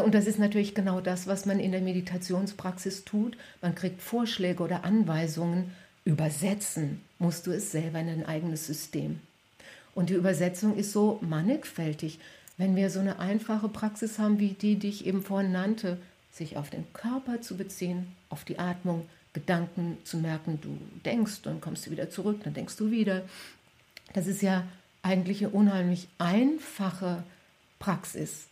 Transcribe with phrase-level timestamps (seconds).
[0.00, 3.36] Und das ist natürlich genau das, was man in der Meditationspraxis tut.
[3.60, 5.72] Man kriegt Vorschläge oder Anweisungen.
[6.04, 9.20] Übersetzen musst du es selber in ein eigenes System.
[9.94, 12.18] Und die Übersetzung ist so mannigfältig.
[12.56, 15.98] Wenn wir so eine einfache Praxis haben, wie die, die ich eben vorhin nannte,
[16.30, 21.60] sich auf den Körper zu beziehen, auf die Atmung, Gedanken zu merken, du denkst, dann
[21.60, 23.22] kommst du wieder zurück, dann denkst du wieder.
[24.12, 24.64] Das ist ja
[25.02, 27.22] eigentlich eine unheimlich einfache
[27.78, 28.46] Praxis.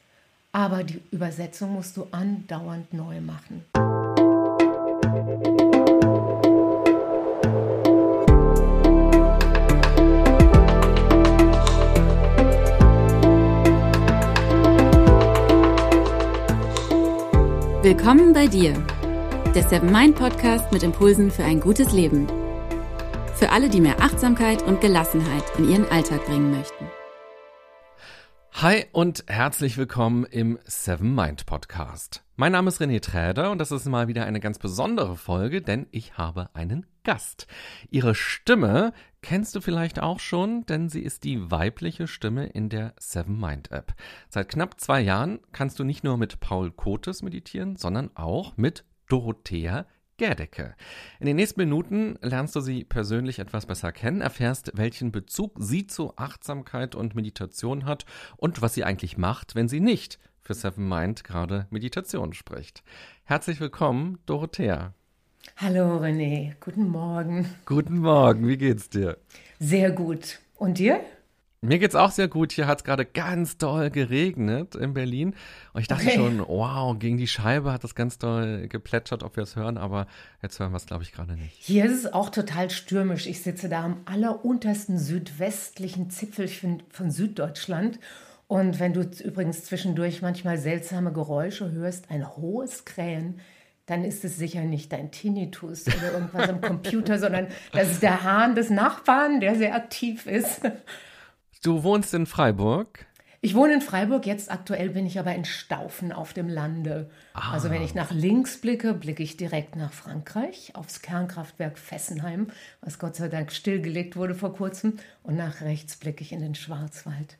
[0.52, 3.64] Aber die Übersetzung musst du andauernd neu machen.
[17.82, 18.74] Willkommen bei dir,
[19.54, 22.26] der Seven Mind Podcast mit Impulsen für ein gutes Leben.
[23.36, 26.86] Für alle, die mehr Achtsamkeit und Gelassenheit in ihren Alltag bringen möchten.
[28.62, 32.22] Hi und herzlich willkommen im Seven Mind Podcast.
[32.36, 35.86] Mein Name ist René Träder und das ist mal wieder eine ganz besondere Folge, denn
[35.92, 37.46] ich habe einen Gast.
[37.88, 42.92] Ihre Stimme kennst du vielleicht auch schon, denn sie ist die weibliche Stimme in der
[42.98, 43.94] Seven Mind App.
[44.28, 48.84] Seit knapp zwei Jahren kannst du nicht nur mit Paul Kotes meditieren, sondern auch mit
[49.08, 49.86] Dorothea
[50.20, 50.74] Gerdecke.
[51.18, 55.86] In den nächsten Minuten lernst du sie persönlich etwas besser kennen, erfährst, welchen Bezug sie
[55.86, 58.04] zu Achtsamkeit und Meditation hat
[58.36, 62.82] und was sie eigentlich macht, wenn sie nicht für Seven Mind gerade Meditation spricht.
[63.24, 64.92] Herzlich willkommen, Dorothea.
[65.56, 67.46] Hallo René, guten Morgen.
[67.64, 69.16] Guten Morgen, wie geht's dir?
[69.58, 70.40] Sehr gut.
[70.56, 71.00] Und dir?
[71.62, 72.52] Mir geht's auch sehr gut.
[72.52, 75.34] Hier hat's gerade ganz doll geregnet in Berlin.
[75.74, 76.16] Und ich dachte okay.
[76.16, 80.06] schon, wow, gegen die Scheibe hat das ganz doll geplätschert, ob wir es hören, aber
[80.42, 81.56] jetzt hören wir es, glaube ich, gerade nicht.
[81.58, 83.26] Hier ist es auch total stürmisch.
[83.26, 86.48] Ich sitze da am alleruntersten südwestlichen Zipfel
[86.88, 88.00] von Süddeutschland.
[88.46, 93.38] Und wenn du übrigens zwischendurch manchmal seltsame Geräusche hörst, ein hohes Krähen,
[93.84, 98.24] dann ist es sicher nicht dein Tinnitus oder irgendwas am Computer, sondern das ist der
[98.24, 100.62] Hahn des Nachbarn, der sehr aktiv ist.
[101.62, 103.06] Du wohnst in Freiburg?
[103.42, 107.10] Ich wohne in Freiburg, jetzt aktuell bin ich aber in Staufen auf dem Lande.
[107.34, 107.52] Ah.
[107.52, 112.48] Also wenn ich nach links blicke, blicke ich direkt nach Frankreich, aufs Kernkraftwerk Fessenheim,
[112.80, 114.96] was Gott sei Dank stillgelegt wurde vor kurzem.
[115.22, 117.36] Und nach rechts blicke ich in den Schwarzwald.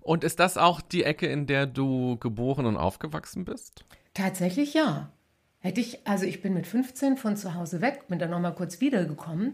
[0.00, 3.84] Und ist das auch die Ecke, in der du geboren und aufgewachsen bist?
[4.14, 5.10] Tatsächlich ja.
[5.58, 8.80] Hätte ich, also ich bin mit 15 von zu Hause weg, bin dann nochmal kurz
[8.80, 9.52] wiedergekommen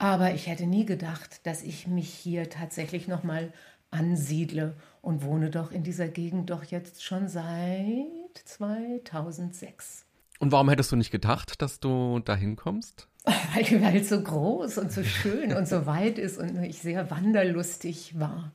[0.00, 3.52] aber ich hätte nie gedacht, dass ich mich hier tatsächlich nochmal
[3.90, 10.06] ansiedle und wohne doch in dieser Gegend doch jetzt schon seit 2006.
[10.38, 13.08] Und warum hättest du nicht gedacht, dass du da hinkommst?
[13.24, 18.18] Weil, es so groß und so schön und so weit ist und ich sehr wanderlustig
[18.18, 18.52] war.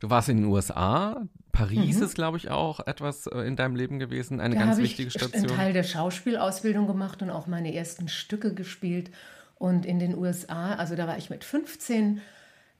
[0.00, 1.22] Du warst in den USA.
[1.52, 2.02] Paris mhm.
[2.02, 5.30] ist, glaube ich, auch etwas äh, in deinem Leben gewesen, eine da ganz wichtige Station.
[5.32, 9.10] Ich habe einen Teil der Schauspielausbildung gemacht und auch meine ersten Stücke gespielt.
[9.58, 12.20] Und in den USA, also da war ich mit 15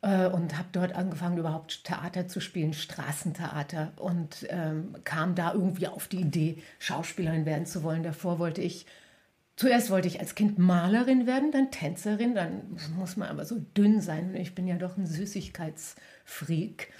[0.03, 5.88] äh, und habe dort angefangen, überhaupt Theater zu spielen, Straßentheater und ähm, kam da irgendwie
[5.88, 8.05] auf die Idee, Schauspielerin werden zu wollen.
[8.05, 8.87] Davor wollte ich,
[9.56, 14.00] zuerst wollte ich als Kind Malerin werden, dann Tänzerin, dann muss man aber so dünn
[14.00, 14.37] sein.
[14.37, 16.93] Ich bin ja doch ein Süßigkeitsfreak.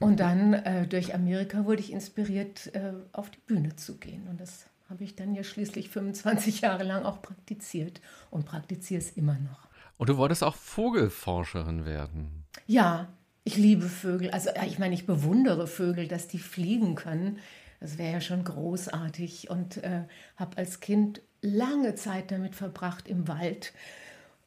[0.00, 4.26] Und dann äh, durch Amerika wurde ich inspiriert, äh, auf die Bühne zu gehen.
[4.28, 8.00] Und das habe ich dann ja schließlich 25 Jahre lang auch praktiziert
[8.30, 9.68] und praktiziere es immer noch.
[9.96, 12.44] Und du wolltest auch Vogelforscherin werden?
[12.66, 13.08] Ja,
[13.44, 14.30] ich liebe Vögel.
[14.30, 17.38] Also ich meine, ich bewundere Vögel, dass die fliegen können.
[17.80, 20.04] Das wäre ja schon großartig und äh,
[20.36, 23.72] habe als Kind lange Zeit damit verbracht im Wald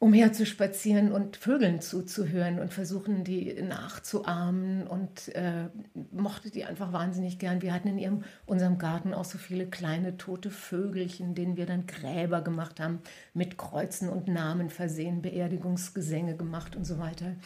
[0.02, 5.68] umherzuspazieren und Vögeln zuzuhören und versuchen, die nachzuahmen und äh,
[6.10, 7.62] mochte die einfach wahnsinnig gern.
[7.62, 11.86] Wir hatten in ihrem, unserem Garten auch so viele kleine tote Vögelchen, denen wir dann
[11.86, 12.98] Gräber gemacht haben,
[13.32, 17.36] mit Kreuzen und Namen versehen, Beerdigungsgesänge gemacht und so weiter.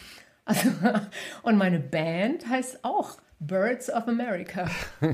[0.47, 0.71] Also,
[1.43, 4.71] und meine Band heißt auch Birds of America.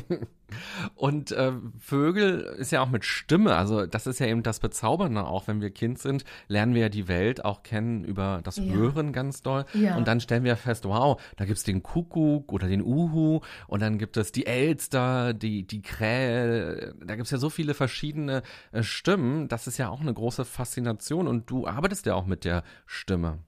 [0.94, 5.24] Und äh, Vögel ist ja auch mit Stimme, also das ist ja eben das Bezaubernde
[5.26, 8.64] auch, wenn wir Kind sind, lernen wir ja die Welt auch kennen über das ja.
[8.64, 9.64] Hören ganz doll.
[9.72, 9.96] Ja.
[9.96, 13.80] Und dann stellen wir fest, wow, da gibt es den Kuckuck oder den Uhu und
[13.80, 18.42] dann gibt es die Elster, die, die Krähe, da gibt es ja so viele verschiedene
[18.72, 22.44] äh, Stimmen, das ist ja auch eine große Faszination und du arbeitest ja auch mit
[22.44, 23.38] der Stimme.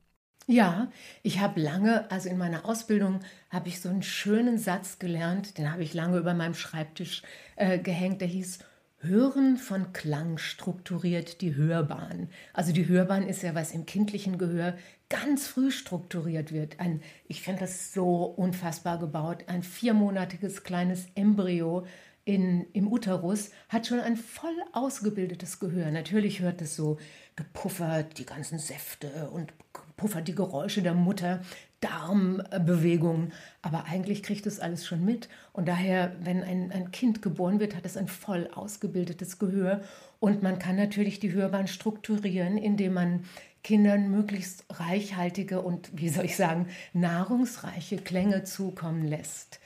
[0.46, 0.93] Ja,
[1.23, 5.73] ich habe lange, also in meiner Ausbildung habe ich so einen schönen Satz gelernt, den
[5.73, 7.23] habe ich lange über meinem Schreibtisch
[7.56, 8.58] äh, gehängt, der hieß,
[8.99, 12.31] Hören von Klang strukturiert die Hörbahn.
[12.55, 14.76] Also die Hörbahn ist ja, was im kindlichen Gehör
[15.11, 16.81] ganz früh strukturiert wird.
[16.81, 21.87] Ein, ich finde das so unfassbar gebaut, ein viermonatiges kleines Embryo
[22.25, 25.91] in, im Uterus hat schon ein voll ausgebildetes Gehör.
[25.91, 26.99] Natürlich hört es so
[27.37, 29.53] gepuffert, die ganzen Säfte und
[29.97, 31.43] puffert die Geräusche der Mutter,
[31.81, 33.32] Darmbewegungen.
[33.61, 35.29] Aber eigentlich kriegt es alles schon mit.
[35.53, 39.82] Und daher, wenn ein, ein Kind geboren wird, hat es ein voll ausgebildetes Gehör.
[40.19, 43.25] Und man kann natürlich die Hörbahn strukturieren, indem man
[43.62, 49.61] Kindern möglichst reichhaltige und, wie soll ich sagen, nahrungsreiche Klänge zukommen lässt.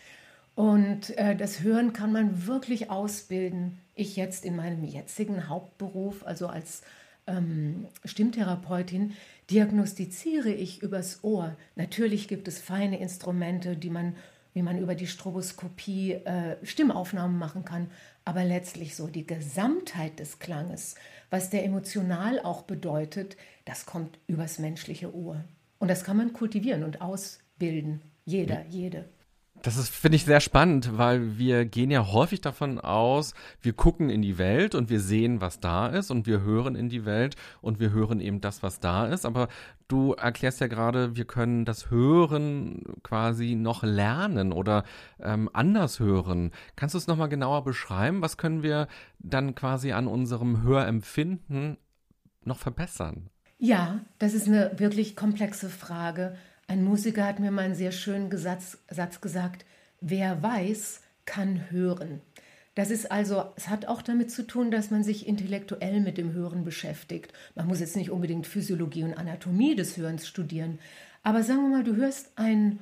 [0.58, 3.78] Und äh, das Hören kann man wirklich ausbilden.
[3.94, 6.82] Ich jetzt in meinem jetzigen Hauptberuf, also als
[7.28, 9.12] ähm, Stimmtherapeutin,
[9.50, 11.56] diagnostiziere ich übers Ohr.
[11.76, 14.16] Natürlich gibt es feine Instrumente, die man,
[14.52, 17.88] wie man über die Stroboskopie äh, Stimmaufnahmen machen kann,
[18.24, 20.96] aber letztlich so die Gesamtheit des Klanges,
[21.30, 25.44] was der emotional auch bedeutet, das kommt übers menschliche Ohr.
[25.78, 28.02] Und das kann man kultivieren und ausbilden.
[28.24, 29.04] Jeder, jede.
[29.62, 34.08] Das ist, finde ich, sehr spannend, weil wir gehen ja häufig davon aus, wir gucken
[34.08, 37.34] in die Welt und wir sehen, was da ist und wir hören in die Welt
[37.60, 39.26] und wir hören eben das, was da ist.
[39.26, 39.48] Aber
[39.88, 44.84] du erklärst ja gerade, wir können das Hören quasi noch lernen oder
[45.20, 46.52] ähm, anders hören.
[46.76, 48.22] Kannst du es nochmal genauer beschreiben?
[48.22, 48.86] Was können wir
[49.18, 51.78] dann quasi an unserem Hörempfinden
[52.44, 53.28] noch verbessern?
[53.58, 56.36] Ja, das ist eine wirklich komplexe Frage.
[56.70, 59.64] Ein Musiker hat mir mal einen sehr schönen Satz, Satz gesagt,
[60.02, 62.20] wer weiß, kann hören.
[62.74, 66.34] Das ist also, es hat auch damit zu tun, dass man sich intellektuell mit dem
[66.34, 67.32] Hören beschäftigt.
[67.54, 70.78] Man muss jetzt nicht unbedingt Physiologie und Anatomie des Hörens studieren.
[71.22, 72.80] Aber sagen wir mal, du hörst ein,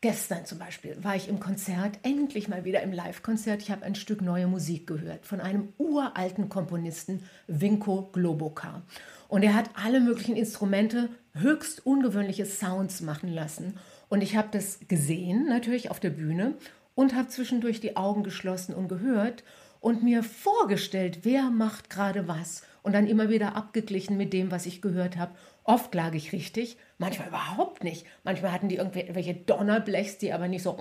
[0.00, 3.62] gestern zum Beispiel war ich im Konzert, endlich mal wieder im Live-Konzert.
[3.62, 8.82] Ich habe ein Stück neue Musik gehört von einem uralten Komponisten, Vinko Globokar.
[9.26, 13.78] Und er hat alle möglichen Instrumente, höchst ungewöhnliche Sounds machen lassen.
[14.08, 16.54] Und ich habe das gesehen, natürlich auf der Bühne,
[16.94, 19.44] und habe zwischendurch die Augen geschlossen und gehört
[19.80, 22.62] und mir vorgestellt, wer macht gerade was.
[22.82, 25.32] Und dann immer wieder abgeglichen mit dem, was ich gehört habe.
[25.62, 28.06] Oft lag ich richtig, manchmal überhaupt nicht.
[28.24, 30.72] Manchmal hatten die irgendwelche Donnerblechs, die aber nicht so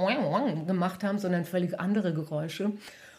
[0.65, 2.71] gemacht haben, sondern völlig andere Geräusche.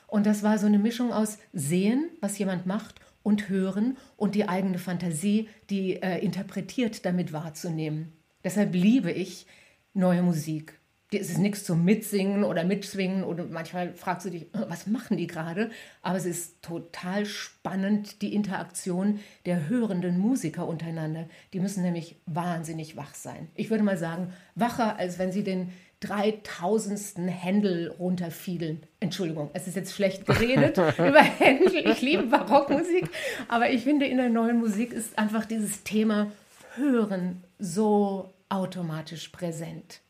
[0.06, 4.48] Und das war so eine Mischung aus Sehen, was jemand macht, und Hören und die
[4.48, 8.12] eigene Fantasie, die äh, interpretiert, damit wahrzunehmen.
[8.44, 9.46] Deshalb liebe ich
[9.94, 10.78] neue Musik.
[11.10, 15.16] Es ist nichts zum Mitsingen oder Mitschwingen oder manchmal fragst du dich, äh, was machen
[15.16, 15.70] die gerade?
[16.02, 21.26] Aber es ist total spannend, die Interaktion der hörenden Musiker untereinander.
[21.52, 23.48] Die müssen nämlich wahnsinnig wach sein.
[23.54, 28.82] Ich würde mal sagen, wacher, als wenn sie den dreitausendsten Händel runterfiedeln.
[29.00, 31.90] Entschuldigung, es ist jetzt schlecht geredet über Händel.
[31.90, 33.08] Ich liebe Barockmusik,
[33.48, 36.30] aber ich finde, in der neuen Musik ist einfach dieses Thema
[36.76, 40.00] Hören so automatisch präsent.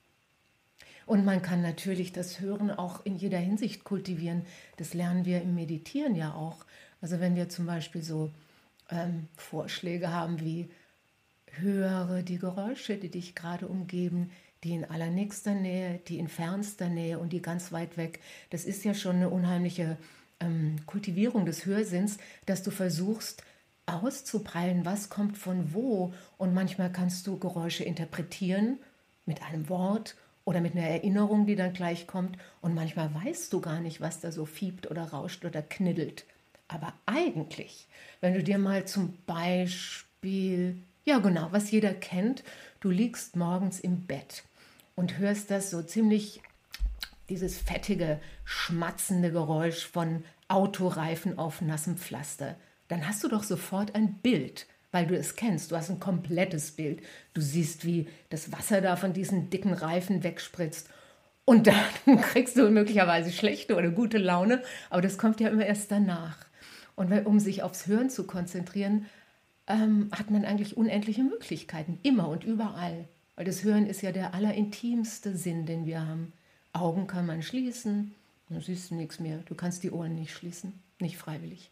[1.07, 4.43] Und man kann natürlich das Hören auch in jeder Hinsicht kultivieren.
[4.77, 6.67] Das lernen wir im Meditieren ja auch.
[7.01, 8.31] Also wenn wir zum Beispiel so
[8.91, 10.69] ähm, Vorschläge haben wie
[11.53, 14.31] höre die Geräusche, die dich gerade umgeben,
[14.65, 18.21] die in allernächster Nähe, die in fernster Nähe und die ganz weit weg.
[18.51, 19.97] Das ist ja schon eine unheimliche
[20.41, 23.45] ähm, Kultivierung des Hörsinns, dass du versuchst
[23.87, 26.13] auszupeilen, was kommt von wo.
[26.37, 28.79] Und manchmal kannst du Geräusche interpretieren
[29.27, 32.37] mit einem Wort oder mit einer Erinnerung, die dann gleich kommt.
[32.61, 36.25] Und manchmal weißt du gar nicht, was da so fiebt oder rauscht oder kniddelt.
[36.69, 37.87] Aber eigentlich,
[38.21, 42.45] wenn du dir mal zum Beispiel, ja genau, was jeder kennt,
[42.81, 44.45] du liegst morgens im Bett
[44.99, 46.43] und hörst das so ziemlich,
[47.29, 52.57] dieses fettige, schmatzende Geräusch von Autoreifen auf nassem Pflaster,
[52.89, 55.71] dann hast du doch sofort ein Bild, weil du es kennst.
[55.71, 57.01] Du hast ein komplettes Bild.
[57.33, 60.91] Du siehst, wie das Wasser da von diesen dicken Reifen wegspritzt.
[61.45, 65.93] Und dann kriegst du möglicherweise schlechte oder gute Laune, aber das kommt ja immer erst
[65.93, 66.39] danach.
[66.97, 69.07] Und um sich aufs Hören zu konzentrieren,
[69.69, 73.07] ähm, hat man eigentlich unendliche Möglichkeiten, immer und überall.
[73.39, 76.33] Weil das Hören ist ja der allerintimste Sinn, den wir haben.
[76.73, 78.13] Augen kann man schließen,
[78.49, 79.39] dann siehst du nichts mehr.
[79.47, 81.71] Du kannst die Ohren nicht schließen, nicht freiwillig.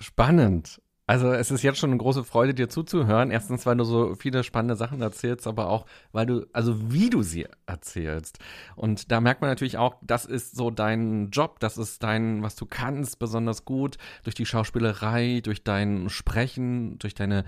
[0.00, 0.82] Spannend.
[1.08, 3.30] Also es ist jetzt schon eine große Freude, dir zuzuhören.
[3.30, 7.22] Erstens, weil du so viele spannende Sachen erzählst, aber auch, weil du, also wie du
[7.22, 8.40] sie erzählst.
[8.76, 12.56] Und da merkt man natürlich auch, das ist so dein Job, das ist dein, was
[12.56, 17.44] du kannst, besonders gut durch die Schauspielerei, durch dein Sprechen, durch deine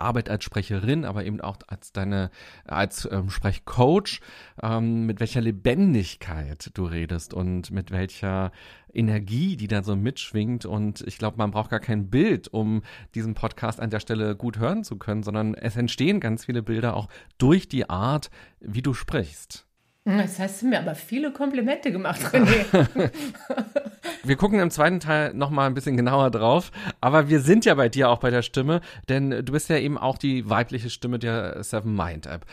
[0.00, 2.30] Arbeit als Sprecherin, aber eben auch als deine,
[2.64, 4.20] als ähm, Sprechcoach,
[4.62, 8.52] ähm, mit welcher Lebendigkeit du redest und mit welcher
[8.92, 10.66] Energie, die da so mitschwingt.
[10.66, 12.82] Und ich glaube, man braucht gar kein Bild, um
[13.14, 16.96] diesen Podcast an der Stelle gut hören zu können, sondern es entstehen ganz viele Bilder
[16.96, 18.30] auch durch die Art,
[18.60, 19.69] wie du sprichst.
[20.04, 23.10] Das hast du mir aber viele Komplimente gemacht, René.
[24.24, 26.72] wir gucken im zweiten Teil nochmal ein bisschen genauer drauf.
[27.00, 29.98] Aber wir sind ja bei dir auch bei der Stimme, denn du bist ja eben
[29.98, 32.46] auch die weibliche Stimme der Seven Mind App.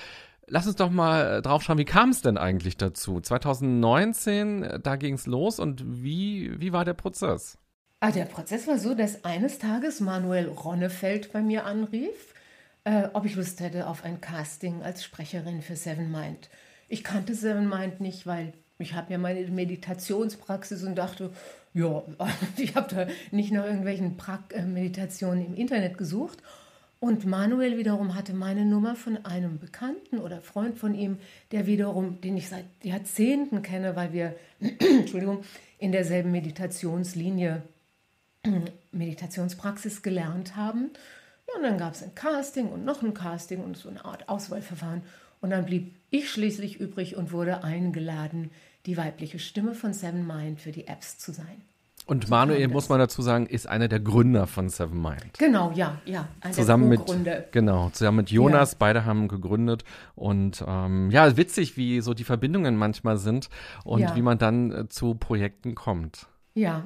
[0.50, 3.20] Lass uns doch mal drauf schauen, wie kam es denn eigentlich dazu?
[3.20, 7.58] 2019, da ging es los und wie, wie war der Prozess?
[8.00, 12.34] Ah, der Prozess war so, dass eines Tages Manuel Ronnefeld bei mir anrief,
[12.84, 16.50] äh, ob ich Lust hätte auf ein Casting als Sprecherin für Seven Mind.
[16.88, 21.32] Ich kannte Seven Mind nicht, weil ich habe ja meine Meditationspraxis und dachte,
[21.74, 22.04] ja,
[22.58, 26.40] ich habe da nicht nach irgendwelchen pra äh, Meditationen im Internet gesucht.
[27.00, 31.20] Und Manuel wiederum hatte meine Nummer von einem Bekannten oder Freund von ihm,
[31.52, 34.36] der wiederum, den ich seit Jahrzehnten kenne, weil wir,
[34.80, 35.44] Entschuldigung,
[35.78, 37.62] in derselben Meditationslinie,
[38.92, 40.90] Meditationspraxis gelernt haben.
[41.48, 44.28] Ja, und dann gab es ein Casting und noch ein Casting und so eine Art
[44.28, 45.04] Auswahlverfahren.
[45.48, 48.52] Und dann blieb ich schließlich übrig und wurde eingeladen,
[48.86, 51.62] die weibliche Stimme von Seven Mind für die Apps zu sein.
[52.06, 55.40] Und so Manuel, muss man dazu sagen, ist einer der Gründer von Seven Mind.
[55.40, 56.28] Genau, ja, ja.
[56.52, 57.00] zusammen mit,
[57.54, 58.78] genau, zusammen mit Jonas, ja.
[58.78, 59.86] beide haben gegründet.
[60.16, 63.50] Und ähm, ja, witzig, wie so die Verbindungen manchmal sind
[63.86, 64.18] und ja.
[64.18, 66.28] wie man dann äh, zu Projekten kommt.
[66.56, 66.84] Ja,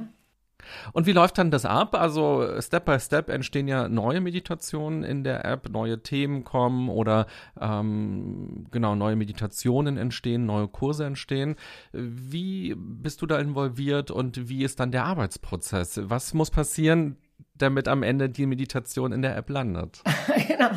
[0.93, 1.95] und wie läuft dann das ab?
[1.95, 7.27] Also Step by Step entstehen ja neue Meditationen in der App, neue Themen kommen oder
[7.59, 11.55] ähm, genau neue Meditationen entstehen, neue Kurse entstehen.
[11.91, 15.99] Wie bist du da involviert und wie ist dann der Arbeitsprozess?
[16.03, 17.17] Was muss passieren,
[17.55, 20.01] damit am Ende die Meditation in der App landet?
[20.47, 20.71] genau,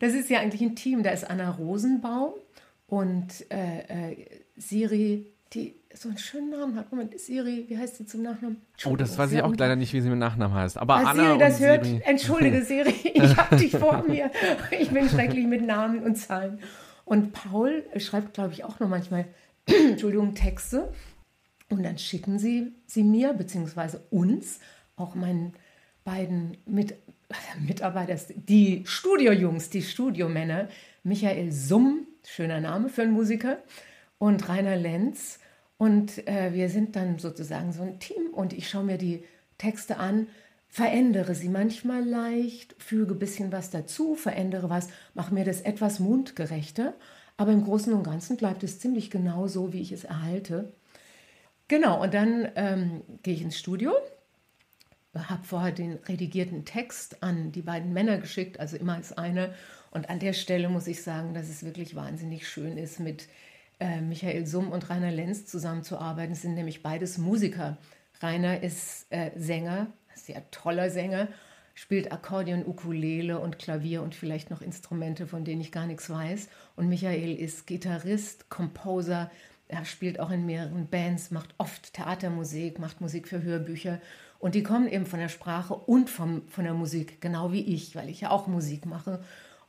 [0.00, 1.02] das ist ja eigentlich ein Team.
[1.02, 2.34] Da ist Anna Rosenbaum
[2.86, 4.26] und äh, äh,
[4.56, 6.90] Siri, die so einen schönen Namen hat.
[6.90, 8.60] Moment, Siri, wie heißt sie zum Nachnamen?
[8.84, 10.76] Oh, das weiß ich auch leider nicht, wie sie mit Nachnamen heißt.
[10.78, 12.02] Aber Falls Anna Siri das hört, Siri.
[12.04, 14.30] entschuldige Siri, ich habe dich vor mir.
[14.70, 16.58] Ich bin schrecklich mit Namen und Zahlen.
[17.04, 19.26] Und Paul schreibt, glaube ich, auch noch manchmal,
[19.66, 20.92] Entschuldigung, Texte.
[21.70, 24.60] Und dann schicken sie sie mir, beziehungsweise uns,
[24.96, 25.54] auch meinen
[26.04, 26.94] beiden mit,
[27.66, 30.68] Mitarbeiter, die Studiojungs, die Studiomänner,
[31.04, 33.58] Michael Summ, schöner Name für einen Musiker,
[34.18, 35.38] und Rainer Lenz.
[35.76, 39.24] Und äh, wir sind dann sozusagen so ein Team und ich schaue mir die
[39.58, 40.28] Texte an,
[40.68, 46.00] verändere sie manchmal leicht, füge ein bisschen was dazu, verändere was, mache mir das etwas
[46.00, 46.94] mundgerechter.
[47.36, 50.72] Aber im Großen und Ganzen bleibt es ziemlich genau so, wie ich es erhalte.
[51.68, 53.92] Genau, und dann ähm, gehe ich ins Studio,
[55.14, 59.54] habe vorher den redigierten Text an die beiden Männer geschickt, also immer als eine.
[59.90, 63.28] Und an der Stelle muss ich sagen, dass es wirklich wahnsinnig schön ist, mit
[63.80, 66.32] äh, Michael Summ und Rainer Lenz zusammenzuarbeiten.
[66.32, 67.76] Es sind nämlich beides Musiker.
[68.20, 71.28] Rainer ist äh, Sänger, sehr toller Sänger,
[71.74, 76.48] spielt Akkordeon, Ukulele und Klavier und vielleicht noch Instrumente, von denen ich gar nichts weiß.
[76.76, 79.30] Und Michael ist Gitarrist, Composer,
[79.68, 84.00] er spielt auch in mehreren Bands, macht oft Theatermusik, macht Musik für Hörbücher.
[84.38, 87.96] Und die kommen eben von der Sprache und vom, von der Musik, genau wie ich,
[87.96, 89.24] weil ich ja auch Musik mache.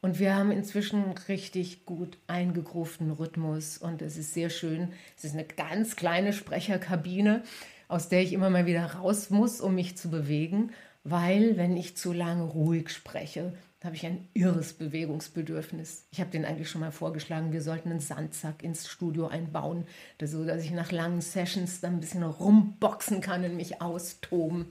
[0.06, 4.90] Und wir haben inzwischen richtig gut eingegruften Rhythmus und es ist sehr schön.
[5.18, 7.42] Es ist eine ganz kleine Sprecherkabine,
[7.88, 10.70] aus der ich immer mal wieder raus muss, um mich zu bewegen,
[11.04, 16.06] weil wenn ich zu lange ruhig spreche, habe ich ein irres Bewegungsbedürfnis.
[16.12, 19.88] Ich habe den eigentlich schon mal vorgeschlagen, wir sollten einen Sandsack ins Studio einbauen,
[20.24, 24.68] so dass ich nach langen Sessions dann ein bisschen rumboxen kann und mich austoben.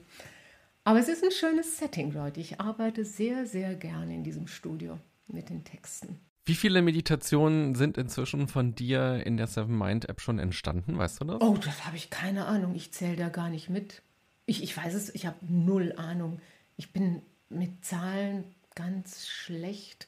[0.85, 2.39] Aber es ist ein schönes Setting, Leute.
[2.39, 6.19] Ich arbeite sehr, sehr gerne in diesem Studio mit den Texten.
[6.45, 10.97] Wie viele Meditationen sind inzwischen von dir in der Seven Mind App schon entstanden?
[10.97, 11.41] Weißt du das?
[11.41, 12.75] Oh, das habe ich keine Ahnung.
[12.75, 14.03] Ich zähle da gar nicht mit.
[14.45, 16.39] Ich, ich weiß es, ich habe null Ahnung.
[16.77, 18.43] Ich bin mit Zahlen
[18.75, 20.07] ganz schlecht.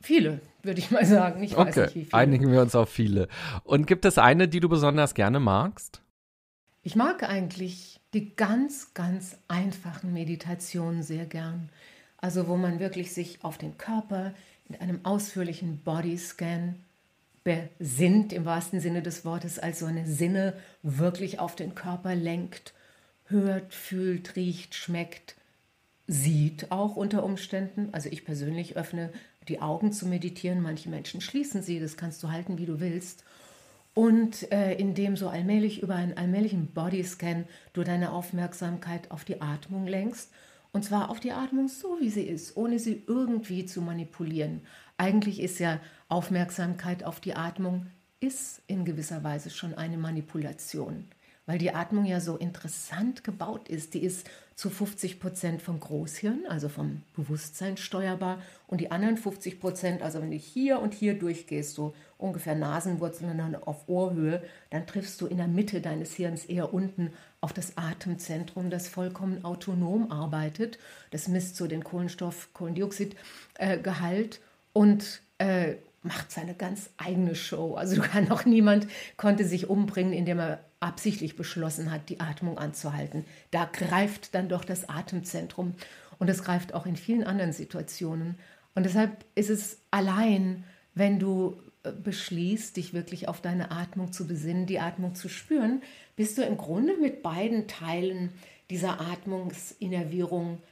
[0.00, 1.42] Viele, würde ich mal sagen.
[1.42, 1.84] Ich weiß okay.
[1.86, 2.14] nicht, wie viele.
[2.14, 3.28] Einigen wir uns auf viele.
[3.64, 6.02] Und gibt es eine, die du besonders gerne magst?
[6.82, 11.70] Ich mag eigentlich die ganz, ganz einfachen Meditationen sehr gern
[12.26, 14.34] also wo man wirklich sich auf den Körper
[14.68, 16.74] in einem ausführlichen Bodyscan
[17.44, 22.74] besinnt, im wahrsten Sinne des Wortes, als seine Sinne wirklich auf den Körper lenkt,
[23.26, 25.36] hört, fühlt, riecht, schmeckt,
[26.08, 27.90] sieht auch unter Umständen.
[27.92, 29.12] Also ich persönlich öffne
[29.46, 33.22] die Augen zu meditieren, manche Menschen schließen sie, das kannst du halten, wie du willst.
[33.94, 39.86] Und äh, indem so allmählich über einen allmählichen Bodyscan du deine Aufmerksamkeit auf die Atmung
[39.86, 40.32] lenkst
[40.76, 44.60] und zwar auf die Atmung so, wie sie ist, ohne sie irgendwie zu manipulieren.
[44.98, 45.80] Eigentlich ist ja
[46.10, 47.86] Aufmerksamkeit auf die Atmung
[48.20, 51.06] ist in gewisser Weise schon eine Manipulation,
[51.46, 53.94] weil die Atmung ja so interessant gebaut ist.
[53.94, 59.58] Die ist zu 50 Prozent vom Großhirn, also vom Bewusstsein steuerbar, und die anderen 50
[59.60, 64.42] Prozent, also wenn du hier und hier durchgehst, so ungefähr Nasenwurzeln und dann auf Ohrhöhe,
[64.68, 67.12] dann triffst du in der Mitte deines Hirns eher unten
[67.46, 70.80] auf das Atemzentrum, das vollkommen autonom arbeitet.
[71.12, 74.40] Das misst so den Kohlenstoff, Kohlendioxidgehalt
[74.72, 77.76] und äh, macht seine ganz eigene Show.
[77.76, 83.24] Also noch niemand konnte sich umbringen, indem er absichtlich beschlossen hat, die Atmung anzuhalten.
[83.52, 85.74] Da greift dann doch das Atemzentrum
[86.18, 88.40] und es greift auch in vielen anderen Situationen.
[88.74, 90.64] Und deshalb ist es allein,
[90.96, 95.82] wenn du äh, beschließt, dich wirklich auf deine Atmung zu besinnen, die Atmung zu spüren,
[96.16, 98.30] bist du im Grunde mit beiden Teilen
[98.70, 100.62] dieser Atmungsinnervierung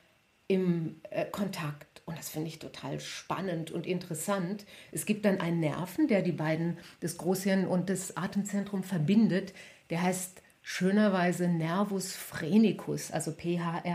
[0.48, 2.02] im äh, Kontakt.
[2.06, 4.66] Und das finde ich total spannend und interessant.
[4.92, 9.54] Es gibt dann einen Nerven, der die beiden, das Großhirn und das Atemzentrum verbindet.
[9.90, 13.88] Der heißt schönerweise Nervus phrenicus, also P-H-R-E-N-I-C-U-S.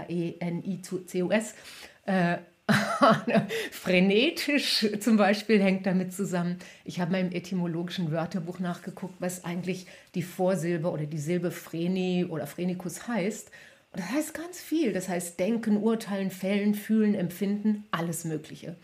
[2.06, 2.38] Äh,
[3.72, 6.58] Frenetisch zum Beispiel hängt damit zusammen.
[6.86, 12.26] Ich habe mal im etymologischen Wörterbuch nachgeguckt, was eigentlich die Vorsilbe oder die Silbe Freni
[12.26, 13.52] oder Phrenicus heißt.
[13.92, 14.94] Und das heißt ganz viel.
[14.94, 18.76] Das heißt denken, urteilen, fällen, fühlen, empfinden, alles Mögliche.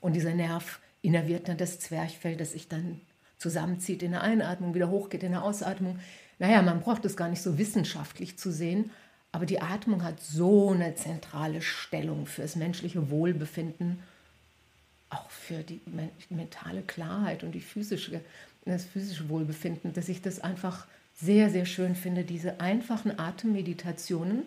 [0.00, 3.00] Und dieser Nerv innerviert dann das Zwerchfell, das sich dann
[3.38, 5.98] zusammenzieht in der Einatmung, wieder hochgeht in der Ausatmung.
[6.38, 8.90] Naja, man braucht es gar nicht so wissenschaftlich zu sehen,
[9.32, 13.98] aber die Atmung hat so eine zentrale Stellung für das menschliche Wohlbefinden,
[15.08, 15.80] auch für die
[16.28, 18.20] mentale Klarheit und die physische,
[18.66, 24.42] das physische Wohlbefinden, dass ich das einfach sehr, sehr schön finde, diese einfachen Atemmeditationen.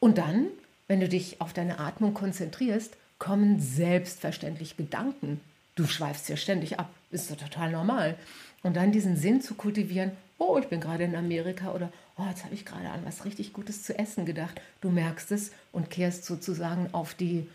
[0.00, 0.48] Und dann,
[0.86, 5.40] wenn du dich auf deine Atmung konzentrierst, kommen selbstverständlich Gedanken.
[5.74, 8.16] Du schweifst ja ständig ab, ist doch total normal.
[8.62, 12.44] Und dann diesen Sinn zu kultivieren, oh, ich bin gerade in Amerika oder oh, jetzt
[12.44, 14.60] habe ich gerade an was richtig Gutes zu essen gedacht.
[14.80, 17.46] Du merkst es und kehrst sozusagen auf die,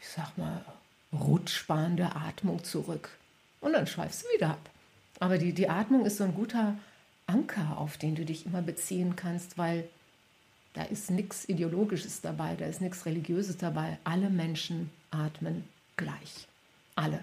[0.00, 0.64] ich sag mal,
[1.12, 3.10] Rutschbahn der Atmung zurück.
[3.60, 4.70] Und dann schweifst du wieder ab.
[5.18, 6.76] Aber die, die Atmung ist so ein guter
[7.26, 9.88] Anker, auf den du dich immer beziehen kannst, weil
[10.74, 13.98] da ist nichts Ideologisches dabei, da ist nichts Religiöses dabei.
[14.04, 15.64] Alle Menschen atmen
[15.96, 16.46] gleich.
[16.94, 17.22] Alle.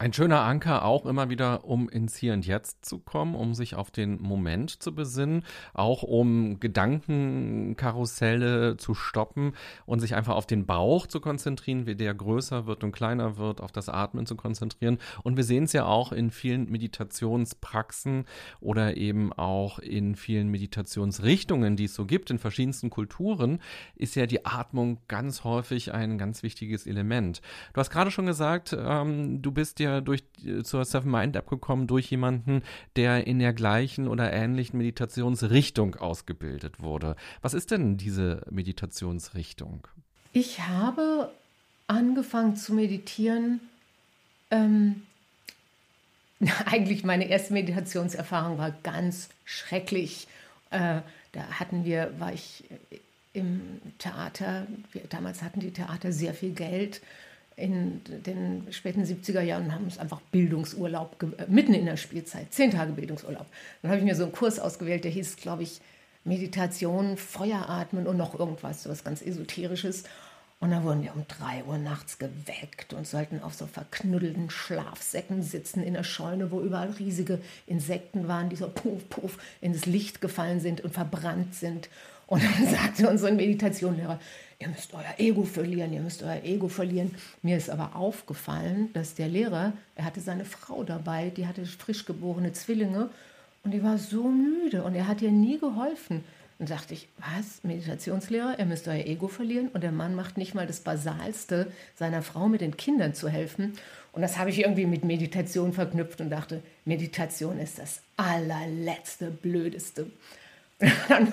[0.00, 3.74] Ein schöner Anker auch immer wieder, um ins Hier und Jetzt zu kommen, um sich
[3.74, 9.52] auf den Moment zu besinnen, auch um Gedankenkarusselle zu stoppen
[9.84, 13.60] und sich einfach auf den Bauch zu konzentrieren, wie der größer wird und kleiner wird,
[13.60, 14.96] auf das Atmen zu konzentrieren.
[15.22, 18.24] Und wir sehen es ja auch in vielen Meditationspraxen
[18.60, 23.60] oder eben auch in vielen Meditationsrichtungen, die es so gibt, in verschiedensten Kulturen,
[23.96, 27.42] ist ja die Atmung ganz häufig ein ganz wichtiges Element.
[27.74, 31.86] Du hast gerade schon gesagt, ähm, du bist durch, äh, zur Seven Mind App gekommen
[31.86, 32.62] durch jemanden,
[32.96, 37.16] der in der gleichen oder ähnlichen Meditationsrichtung ausgebildet wurde.
[37.42, 39.88] Was ist denn diese Meditationsrichtung?
[40.32, 41.30] Ich habe
[41.88, 43.60] angefangen zu meditieren.
[44.50, 45.02] Ähm,
[46.66, 50.28] eigentlich meine erste Meditationserfahrung war ganz schrecklich.
[50.70, 51.00] Äh,
[51.32, 52.64] da hatten wir, war ich
[53.32, 54.66] im Theater,
[55.08, 57.00] damals hatten die Theater sehr viel Geld
[57.60, 62.70] in den späten 70er Jahren haben es einfach Bildungsurlaub, äh, mitten in der Spielzeit, zehn
[62.70, 63.46] Tage Bildungsurlaub.
[63.82, 65.80] Dann habe ich mir so einen Kurs ausgewählt, der hieß, glaube ich,
[66.24, 70.04] Meditation, Feueratmen und noch irgendwas, so was ganz Esoterisches.
[70.60, 75.42] Und da wurden wir um drei Uhr nachts geweckt und sollten auf so verknuddelten Schlafsäcken
[75.42, 80.20] sitzen in der Scheune, wo überall riesige Insekten waren, die so puff, puff ins Licht
[80.20, 81.88] gefallen sind und verbrannt sind.
[82.26, 84.20] Und dann sagte unser Meditationslehrer,
[84.60, 87.14] ihr müsst euer Ego verlieren, ihr müsst euer Ego verlieren.
[87.42, 92.04] Mir ist aber aufgefallen, dass der Lehrer, er hatte seine Frau dabei, die hatte frisch
[92.04, 93.08] geborene Zwillinge
[93.64, 96.22] und die war so müde und er hat ihr nie geholfen.
[96.58, 100.54] Und sagte ich, was, Meditationslehrer, ihr müsst euer Ego verlieren und der Mann macht nicht
[100.54, 103.72] mal das Basalste, seiner Frau mit den Kindern zu helfen.
[104.12, 110.10] Und das habe ich irgendwie mit Meditation verknüpft und dachte, Meditation ist das allerletzte, blödeste.
[111.08, 111.32] Dann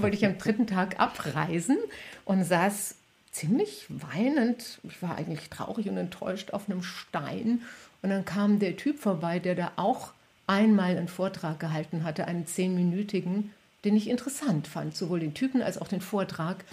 [0.00, 1.78] wollte ich am dritten Tag abreisen
[2.24, 2.94] und saß
[3.30, 4.78] ziemlich weinend.
[4.84, 7.62] Ich war eigentlich traurig und enttäuscht auf einem Stein.
[8.02, 10.12] Und dann kam der Typ vorbei, der da auch
[10.46, 13.52] einmal einen Vortrag gehalten hatte, einen zehnminütigen,
[13.84, 16.64] den ich interessant fand, sowohl den Typen als auch den Vortrag.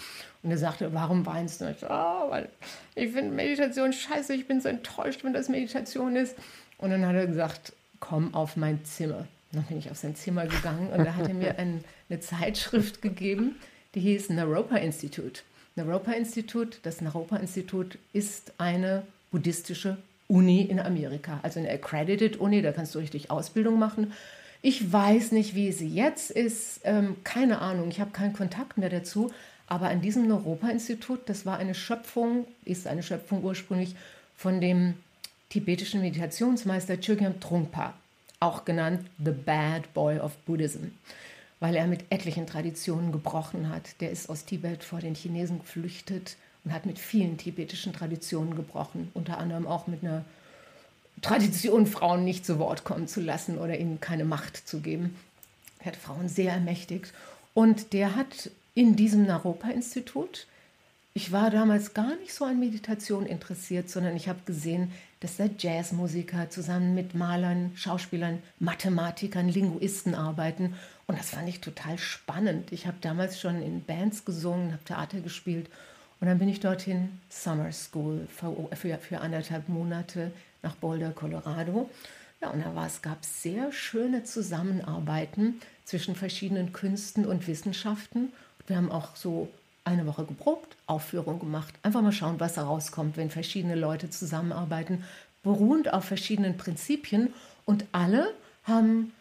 [0.42, 1.66] Und er sagte, warum weinst du?
[1.66, 2.48] Und ich, oh, weil
[2.94, 6.36] ich finde Meditation scheiße, ich bin so enttäuscht, wenn das Meditation ist.
[6.78, 9.26] Und dann hat er gesagt, komm auf mein Zimmer.
[9.52, 13.02] Dann bin ich auf sein Zimmer gegangen und da hat er mir ein, eine Zeitschrift
[13.02, 13.56] gegeben,
[13.94, 15.42] die hieß Naropa Institute.
[15.74, 19.96] Naropa Institute, das Naropa Institut ist eine buddhistische
[20.28, 24.12] Uni in Amerika, also eine accredited Uni, da kannst du richtig Ausbildung machen.
[24.62, 26.80] Ich weiß nicht, wie sie jetzt ist.
[26.84, 27.88] Ähm, keine Ahnung.
[27.88, 29.32] Ich habe keinen Kontakt mehr dazu.
[29.66, 33.96] Aber an diesem Europa-Institut, das war eine Schöpfung, ist eine Schöpfung ursprünglich
[34.36, 34.94] von dem
[35.48, 37.94] tibetischen Meditationsmeister Chogyam Trungpa,
[38.38, 40.92] auch genannt The Bad Boy of Buddhism,
[41.62, 44.00] weil er mit etlichen Traditionen gebrochen hat.
[44.00, 49.12] Der ist aus Tibet vor den Chinesen geflüchtet und hat mit vielen tibetischen Traditionen gebrochen,
[49.14, 50.24] unter anderem auch mit einer
[51.20, 55.14] Tradition, Frauen nicht zu Wort kommen zu lassen oder ihnen keine Macht zu geben.
[55.78, 57.12] Er hat Frauen sehr ermächtigt.
[57.54, 60.48] Und der hat in diesem Naropa-Institut,
[61.14, 65.44] ich war damals gar nicht so an Meditation interessiert, sondern ich habe gesehen, dass da
[65.56, 70.74] Jazzmusiker zusammen mit Malern, Schauspielern, Mathematikern, Linguisten arbeiten.
[71.12, 72.72] Und das fand ich total spannend.
[72.72, 75.68] Ich habe damals schon in Bands gesungen, habe Theater gespielt.
[76.22, 78.26] Und dann bin ich dorthin Summer School
[78.74, 81.90] für, für, anderthalb Monate nach Boulder, Colorado.
[82.40, 88.32] Ja, und da war, es gab sehr schöne Zusammenarbeiten zwischen verschiedenen Künsten und Wissenschaften.
[88.66, 89.50] Wir haben auch so
[89.84, 91.74] eine Woche geprobt, Aufführung gemacht.
[91.82, 95.04] Einfach mal schauen, was da rauskommt, wenn verschiedene Leute zusammenarbeiten,
[95.42, 97.34] beruhend auf verschiedenen Prinzipien.
[97.66, 98.32] Und alle
[98.64, 99.12] haben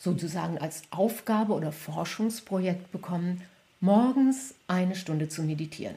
[0.00, 3.42] sozusagen als Aufgabe oder Forschungsprojekt bekommen,
[3.80, 5.94] morgens eine Stunde zu meditieren.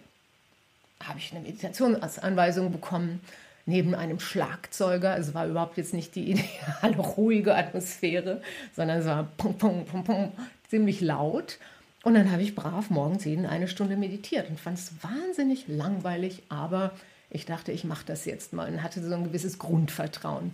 [1.02, 3.22] Habe ich eine Meditation als Anweisung bekommen,
[3.66, 5.12] neben einem Schlagzeuger.
[5.12, 8.42] Also war überhaupt jetzt nicht die ideale ruhige Atmosphäre,
[8.76, 10.32] sondern es war pum, pum, pum, pum,
[10.70, 11.58] ziemlich laut.
[12.04, 16.44] Und dann habe ich brav morgens jeden eine Stunde meditiert und fand es wahnsinnig langweilig,
[16.50, 16.92] aber
[17.30, 20.54] ich dachte, ich mache das jetzt mal und hatte so ein gewisses Grundvertrauen.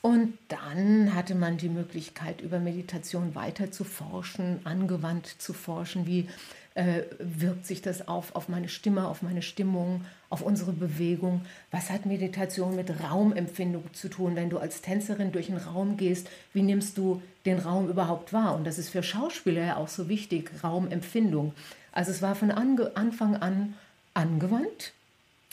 [0.00, 6.28] Und dann hatte man die Möglichkeit, über Meditation weiter zu forschen, angewandt zu forschen, wie
[6.74, 11.40] äh, wirkt sich das auf, auf meine Stimme, auf meine Stimmung, auf unsere Bewegung?
[11.72, 14.36] Was hat Meditation mit Raumempfindung zu tun?
[14.36, 18.54] Wenn du als Tänzerin durch einen Raum gehst, wie nimmst du den Raum überhaupt wahr?
[18.54, 21.52] Und das ist für Schauspieler ja auch so wichtig, Raumempfindung.
[21.90, 23.74] Also es war von Anfang an
[24.14, 24.92] angewandt.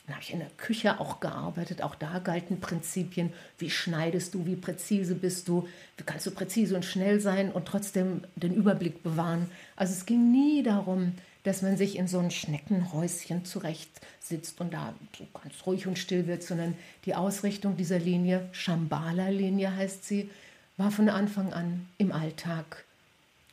[0.06, 1.82] Dann habe ich in der Küche auch gearbeitet.
[1.82, 3.34] Auch da galten Prinzipien.
[3.58, 4.46] Wie schneidest du?
[4.46, 5.68] Wie präzise bist du?
[5.98, 9.50] Wie kannst du präzise und schnell sein und trotzdem den Überblick bewahren?
[9.76, 11.14] Also es ging nie darum,
[11.44, 13.90] dass man sich in so ein Schneckenhäuschen zurecht
[14.20, 19.76] sitzt und da so ganz ruhig und still wird, sondern die Ausrichtung dieser Linie, Shambhala-Linie
[19.76, 20.30] heißt sie,
[20.78, 22.84] war von Anfang an im Alltag.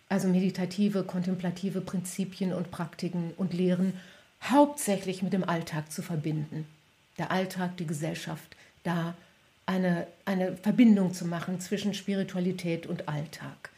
[0.08, 3.94] Also meditative, kontemplative Prinzipien und Praktiken und Lehren
[4.50, 6.66] hauptsächlich mit dem Alltag zu verbinden.
[7.18, 9.14] Der Alltag, die Gesellschaft, da
[9.66, 13.70] eine, eine Verbindung zu machen zwischen Spiritualität und Alltag.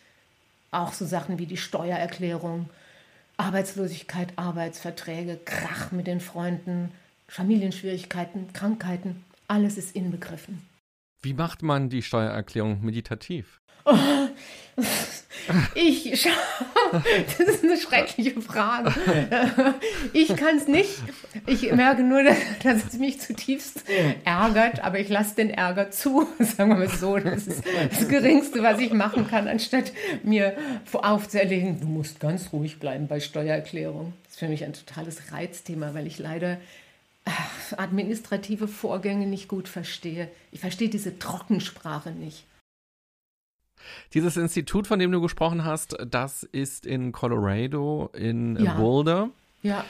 [0.71, 2.69] Auch so Sachen wie die Steuererklärung,
[3.37, 6.93] Arbeitslosigkeit, Arbeitsverträge, Krach mit den Freunden,
[7.29, 10.63] Familienschwierigkeiten, Krankheiten, alles ist inbegriffen.
[11.23, 13.61] Wie macht man die Steuererklärung meditativ?
[13.85, 13.97] Oh,
[15.75, 16.27] ich,
[16.93, 18.95] das ist eine schreckliche Frage.
[20.13, 21.03] Ich kann es nicht.
[21.47, 23.85] Ich merke nur, dass es mich zutiefst
[24.25, 27.19] ärgert, aber ich lasse den Ärger zu, sagen wir mal so.
[27.19, 29.93] Das ist das Geringste, was ich machen kann, anstatt
[30.23, 30.57] mir
[30.93, 34.15] aufzuerlegen, du musst ganz ruhig bleiben bei Steuererklärung.
[34.25, 36.59] Das ist für mich ein totales Reizthema, weil ich leider
[37.77, 40.29] administrative Vorgänge nicht gut verstehe.
[40.53, 42.45] Ich verstehe diese Trockensprache nicht.
[44.13, 48.75] Dieses Institut, von dem du gesprochen hast, das ist in Colorado, in ja.
[48.75, 49.31] Boulder.
[49.63, 49.85] Ja.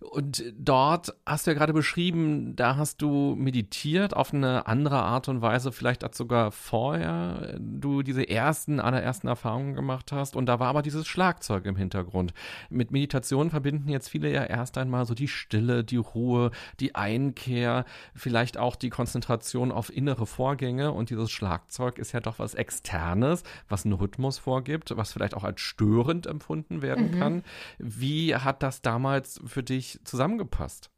[0.00, 5.28] Und dort hast du ja gerade beschrieben, da hast du meditiert auf eine andere Art
[5.28, 10.36] und Weise, vielleicht als sogar vorher du diese ersten, allerersten Erfahrungen gemacht hast.
[10.36, 12.32] Und da war aber dieses Schlagzeug im Hintergrund.
[12.70, 17.84] Mit Meditation verbinden jetzt viele ja erst einmal so die Stille, die Ruhe, die Einkehr,
[18.14, 20.92] vielleicht auch die Konzentration auf innere Vorgänge.
[20.92, 25.44] Und dieses Schlagzeug ist ja doch was Externes, was einen Rhythmus vorgibt, was vielleicht auch
[25.44, 27.18] als störend empfunden werden mhm.
[27.18, 27.42] kann.
[27.78, 30.90] Wie hat das damals für dich zusammengepasst?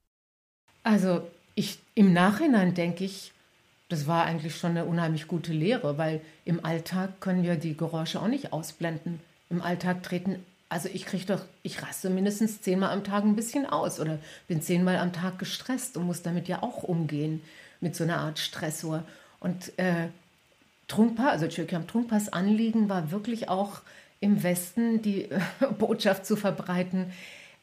[0.82, 1.22] Also
[1.54, 3.32] ich im Nachhinein denke ich,
[3.88, 8.20] das war eigentlich schon eine unheimlich gute Lehre, weil im Alltag können wir die Geräusche
[8.20, 9.20] auch nicht ausblenden.
[9.50, 13.66] Im Alltag treten, also ich kriege doch, ich raste mindestens zehnmal am Tag ein bisschen
[13.66, 17.42] aus oder bin zehnmal am Tag gestresst und muss damit ja auch umgehen,
[17.80, 19.02] mit so einer Art Stressor.
[19.40, 20.08] Und äh,
[20.88, 23.82] Trungpa, also Chökyam Trungpas Anliegen war wirklich auch
[24.20, 25.40] im Westen die äh,
[25.78, 27.12] Botschaft zu verbreiten,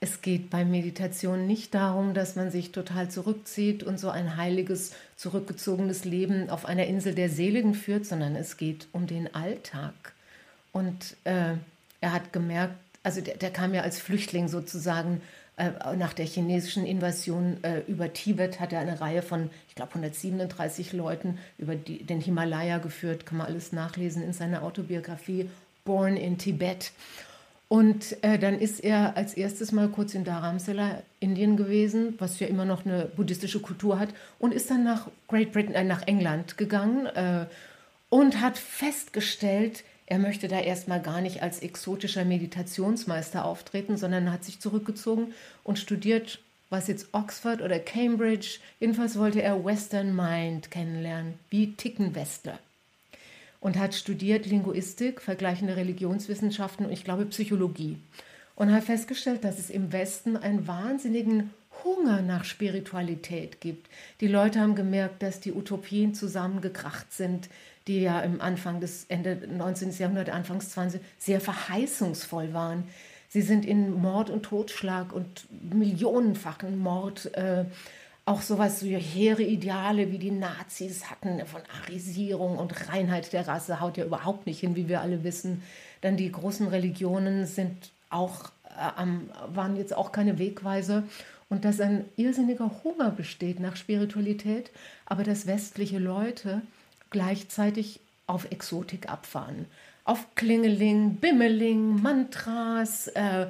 [0.02, 4.94] es geht bei Meditation nicht darum, dass man sich total zurückzieht und so ein heiliges,
[5.18, 10.14] zurückgezogenes Leben auf einer Insel der Seligen führt, sondern es geht um den Alltag.
[10.72, 11.56] Und äh,
[12.00, 15.22] er hat gemerkt, also der, der, kam ja als Flüchtling sozusagen
[15.58, 19.92] äh, nach der chinesischen Invasion äh, über Tibet, hat er eine Reihe von, ich glaube,
[19.92, 25.50] 137 Leuten über die, den Himalaya geführt, kann man alles nachlesen in seiner Autobiografie
[25.84, 26.94] born in Tibet.
[27.70, 32.48] Und äh, dann ist er als erstes mal kurz in Dharamsala, Indien gewesen, was ja
[32.48, 36.58] immer noch eine buddhistische Kultur hat, und ist dann nach Great Britain, äh, nach England
[36.58, 37.46] gegangen äh,
[38.10, 44.44] und hat festgestellt, er möchte da erstmal gar nicht als exotischer Meditationsmeister auftreten, sondern hat
[44.44, 46.40] sich zurückgezogen und studiert,
[46.72, 52.58] was jetzt Oxford oder Cambridge, jedenfalls wollte er Western Mind kennenlernen, wie ticken Westler
[53.60, 57.98] und hat studiert Linguistik, vergleichende Religionswissenschaften und ich glaube Psychologie.
[58.56, 61.52] Und hat festgestellt, dass es im Westen einen wahnsinnigen
[61.84, 63.88] Hunger nach Spiritualität gibt.
[64.20, 67.50] Die Leute haben gemerkt, dass die Utopien zusammengekracht sind,
[67.88, 69.92] die ja im Anfang des Ende 19.
[69.92, 71.02] Jahrhunderts, Anfangs 20.
[71.18, 72.84] sehr verheißungsvoll waren.
[73.30, 77.66] Sie sind in Mord und Totschlag und millionenfachen Mord äh,
[78.30, 83.82] auch sowas, so hehre Ideale, wie die Nazis hatten, von Arisierung und Reinheit der Rasse,
[83.82, 85.64] haut ja überhaupt nicht hin, wie wir alle wissen.
[86.02, 91.04] Dann die großen Religionen sind auch, äh, waren jetzt auch keine Wegweise.
[91.50, 94.70] Und dass ein irrsinniger Hunger besteht nach Spiritualität,
[95.08, 96.62] aber dass westliche Leute
[97.10, 99.66] gleichzeitig auf Exotik abfahren.
[100.04, 103.48] Auf Klingeling, Bimmeling, Mantras, äh,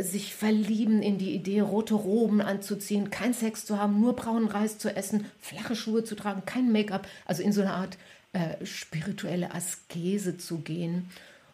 [0.00, 4.78] sich verlieben in die Idee, rote Roben anzuziehen, kein Sex zu haben, nur braunen Reis
[4.78, 7.98] zu essen, flache Schuhe zu tragen, kein Make-up, also in so eine Art
[8.32, 11.08] äh, spirituelle Askese zu gehen.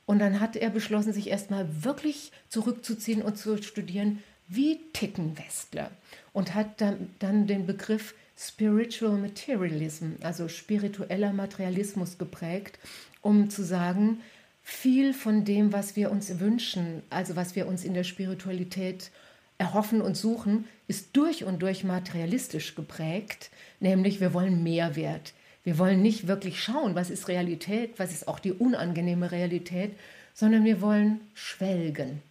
[0.07, 5.91] Und dann hat er beschlossen, sich erstmal wirklich zurückzuziehen und zu studieren, wie ticken Westler.
[6.33, 12.79] Und hat dann, dann den Begriff Spiritual Materialism, also spiritueller Materialismus geprägt,
[13.21, 14.21] um zu sagen,
[14.63, 19.11] viel von dem, was wir uns wünschen, also was wir uns in der Spiritualität
[19.59, 25.35] erhoffen und suchen, ist durch und durch materialistisch geprägt, nämlich wir wollen Mehrwert.
[25.65, 29.93] Wir wollen nicht wirklich schauen, was ist Realität, was ist auch die unangenehme Realität,
[30.35, 32.23] sondern wir wollen schwelgen.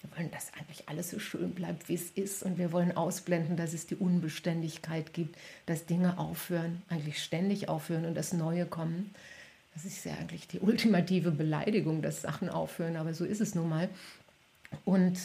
[0.00, 2.42] Wir wollen, dass eigentlich alles so schön bleibt, wie es ist.
[2.42, 8.06] Und wir wollen ausblenden, dass es die Unbeständigkeit gibt, dass Dinge aufhören, eigentlich ständig aufhören
[8.06, 9.14] und das Neue kommen.
[9.78, 13.68] Das ist ja eigentlich die ultimative Beleidigung, dass Sachen aufhören, aber so ist es nun
[13.68, 13.88] mal.
[14.84, 15.16] Und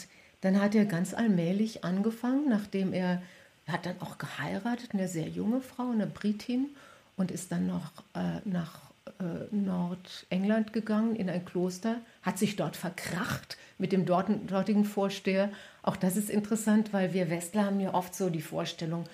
[0.42, 3.20] dann hat er ganz allmählich angefangen, nachdem er,
[3.66, 6.68] er hat dann auch geheiratet, eine sehr junge Frau, eine Britin,
[7.16, 12.76] und ist dann noch äh, nach äh, Nordengland gegangen in ein Kloster, hat sich dort
[12.76, 15.50] verkracht mit dem dortigen Vorsteher.
[15.82, 19.04] Auch das ist interessant, weil wir Westler haben ja oft so die Vorstellung,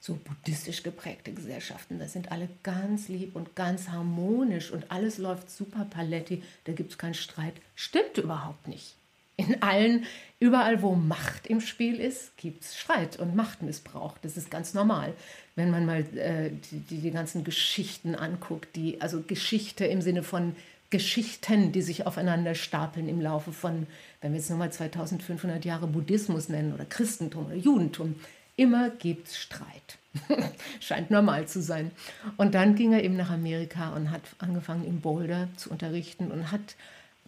[0.00, 5.50] so buddhistisch geprägte Gesellschaften, da sind alle ganz lieb und ganz harmonisch und alles läuft
[5.50, 7.54] super paletti, da gibt es keinen Streit.
[7.74, 8.96] Stimmt überhaupt nicht.
[9.36, 10.04] In allen,
[10.38, 14.18] überall wo Macht im Spiel ist, gibt es Streit und Machtmissbrauch.
[14.22, 15.14] Das ist ganz normal.
[15.54, 20.56] Wenn man mal äh, die, die ganzen Geschichten anguckt, die, also Geschichte im Sinne von
[20.90, 23.86] Geschichten, die sich aufeinander stapeln im Laufe von,
[24.20, 28.16] wenn wir jetzt nochmal 2500 Jahre Buddhismus nennen oder Christentum oder Judentum,
[28.56, 29.98] Immer gibt es Streit.
[30.80, 31.90] Scheint normal zu sein.
[32.36, 36.50] Und dann ging er eben nach Amerika und hat angefangen in Boulder zu unterrichten und
[36.50, 36.76] hat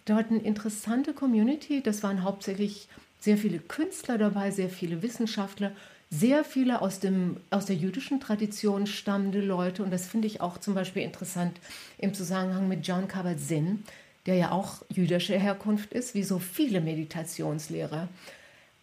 [0.05, 1.81] dort eine interessante Community.
[1.81, 2.87] Das waren hauptsächlich
[3.19, 5.71] sehr viele Künstler dabei, sehr viele Wissenschaftler,
[6.09, 9.81] sehr viele aus, dem, aus der jüdischen Tradition stammende Leute.
[9.81, 11.57] Und das finde ich auch zum Beispiel interessant
[11.97, 13.83] im Zusammenhang mit John Kabat-Zinn,
[14.25, 18.09] der ja auch jüdischer Herkunft ist, wie so viele Meditationslehrer.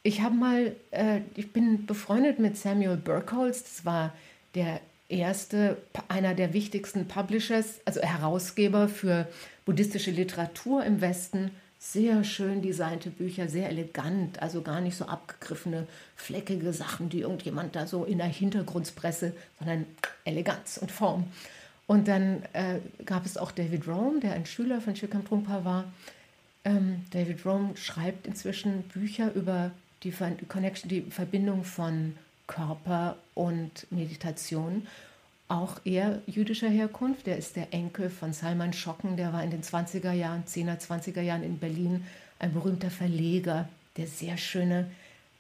[0.03, 4.15] Ich habe mal, äh, ich bin befreundet mit Samuel Burkholz, das war
[4.55, 5.77] der erste,
[6.09, 9.29] einer der wichtigsten Publishers, also Herausgeber für
[9.67, 11.51] buddhistische Literatur im Westen.
[11.79, 17.75] Sehr schön designte Bücher, sehr elegant, also gar nicht so abgegriffene, fleckige Sachen, die irgendjemand
[17.75, 19.87] da so in der Hintergrundpresse, sondern
[20.25, 21.25] Eleganz und Form.
[21.87, 25.93] Und dann äh, gab es auch David Rome, der ein Schüler von Chikam Trungpa war.
[26.65, 30.13] Ähm, David Rome schreibt inzwischen Bücher über die
[30.49, 34.87] Connection, die Verbindung von Körper und Meditation.
[35.49, 39.63] Auch er jüdischer Herkunft, der ist der Enkel von Salman Schocken, der war in den
[39.63, 42.05] 20er Jahren, 10er, 20er Jahren in Berlin
[42.39, 44.91] ein berühmter Verleger, der sehr schöne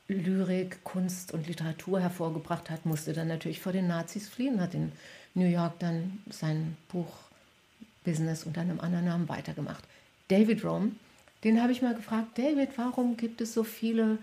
[0.09, 4.90] Lyrik, Kunst und Literatur hervorgebracht hat, musste dann natürlich vor den Nazis fliehen, hat in
[5.35, 7.12] New York dann sein Buch
[8.05, 9.85] Business unter einem anderen Namen weitergemacht.
[10.29, 10.92] David Rome,
[11.44, 14.18] den habe ich mal gefragt, David, warum gibt es so viele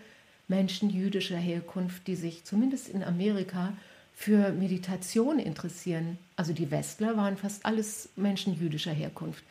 [0.48, 3.74] Menschen jüdischer Herkunft, die sich zumindest in Amerika
[4.14, 6.18] für Meditation interessieren.
[6.36, 9.44] Also die Westler waren fast alles Menschen jüdischer Herkunft.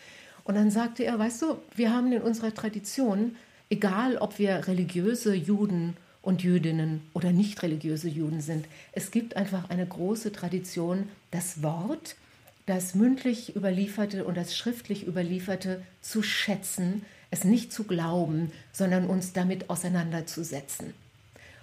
[0.45, 3.37] Und dann sagte er, weißt du, wir haben in unserer Tradition,
[3.69, 9.71] egal ob wir religiöse Juden und Jüdinnen oder nicht religiöse Juden sind, es gibt einfach
[9.71, 12.17] eine große Tradition, das Wort,
[12.67, 19.33] das mündlich überlieferte und das schriftlich überlieferte zu schätzen, es nicht zu glauben, sondern uns
[19.33, 20.95] damit auseinanderzusetzen.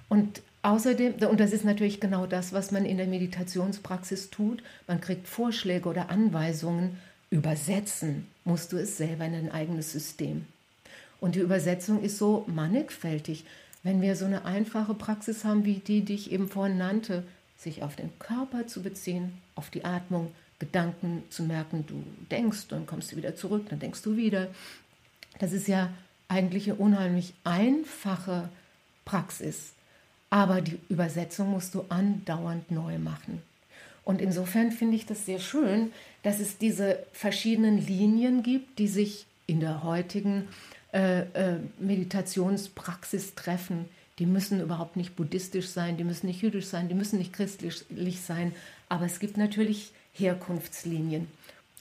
[0.10, 5.02] Und außerdem, und das ist natürlich genau das, was man in der Meditationspraxis tut, man
[5.02, 6.98] kriegt Vorschläge oder Anweisungen,
[7.30, 10.46] übersetzen musst du es selber in ein eigenes System.
[11.20, 13.46] Und die Übersetzung ist so mannigfältig.
[13.82, 17.24] Wenn wir so eine einfache Praxis haben wie die, die ich eben vorhin nannte,
[17.58, 22.86] sich auf den Körper zu beziehen, auf die Atmung, Gedanken zu merken, du denkst, dann
[22.86, 24.48] kommst du wieder zurück, dann denkst du wieder.
[25.40, 25.90] Das ist ja
[26.28, 28.50] eigentlich eine unheimlich einfache
[29.06, 29.74] Praxis.
[30.30, 33.42] Aber die Übersetzung musst du andauernd neu machen.
[34.04, 35.92] Und insofern finde ich das sehr schön,
[36.24, 40.48] dass es diese verschiedenen Linien gibt, die sich in der heutigen
[40.94, 43.86] äh, äh, Meditationspraxis treffen.
[44.20, 48.22] Die müssen überhaupt nicht buddhistisch sein, die müssen nicht jüdisch sein, die müssen nicht christlich
[48.22, 48.54] sein.
[48.90, 51.28] Aber es gibt natürlich Herkunftslinien.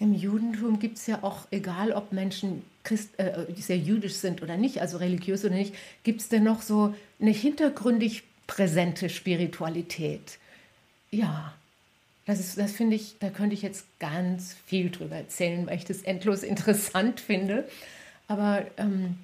[0.02, 4.56] Im Judentum gibt es ja auch, egal ob Menschen Christ, äh, sehr jüdisch sind oder
[4.56, 10.38] nicht, also religiös oder nicht, gibt es denn noch so eine hintergründig präsente Spiritualität.
[11.12, 11.54] Ja,
[12.26, 16.02] das, das finde ich, da könnte ich jetzt ganz viel drüber erzählen, weil ich das
[16.02, 17.68] endlos interessant finde.
[18.26, 19.18] Aber ähm,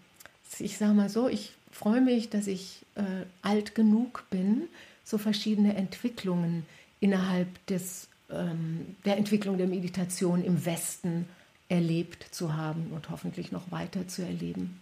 [0.61, 3.03] ich sage mal so, ich freue mich, dass ich äh,
[3.43, 4.69] alt genug bin,
[5.03, 6.65] so verschiedene Entwicklungen
[7.01, 11.29] innerhalb des, ähm, der Entwicklung der Meditation im Westen
[11.69, 14.81] erlebt zu haben und hoffentlich noch weiter zu erleben.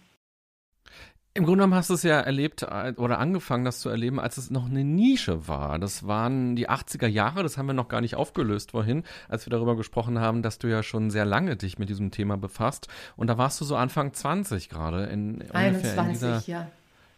[1.33, 4.37] Im Grunde genommen hast du es ja erlebt äh, oder angefangen, das zu erleben, als
[4.37, 5.77] es noch eine Nische war.
[5.77, 9.51] Das waren die 80er Jahre, das haben wir noch gar nicht aufgelöst vorhin, als wir
[9.51, 12.87] darüber gesprochen haben, dass du ja schon sehr lange dich mit diesem Thema befasst.
[13.17, 15.05] Und da warst du so Anfang 20 gerade.
[15.05, 16.67] In, 21, in dieser, ja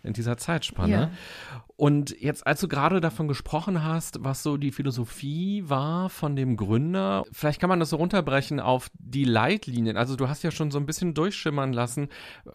[0.04, 0.92] in dieser Zeitspanne.
[0.92, 1.12] Ja.
[1.76, 6.58] Und jetzt, als du gerade davon gesprochen hast, was so die Philosophie war von dem
[6.58, 9.96] Gründer, vielleicht kann man das so runterbrechen auf die Leitlinien.
[9.96, 12.10] Also du hast ja schon so ein bisschen durchschimmern lassen,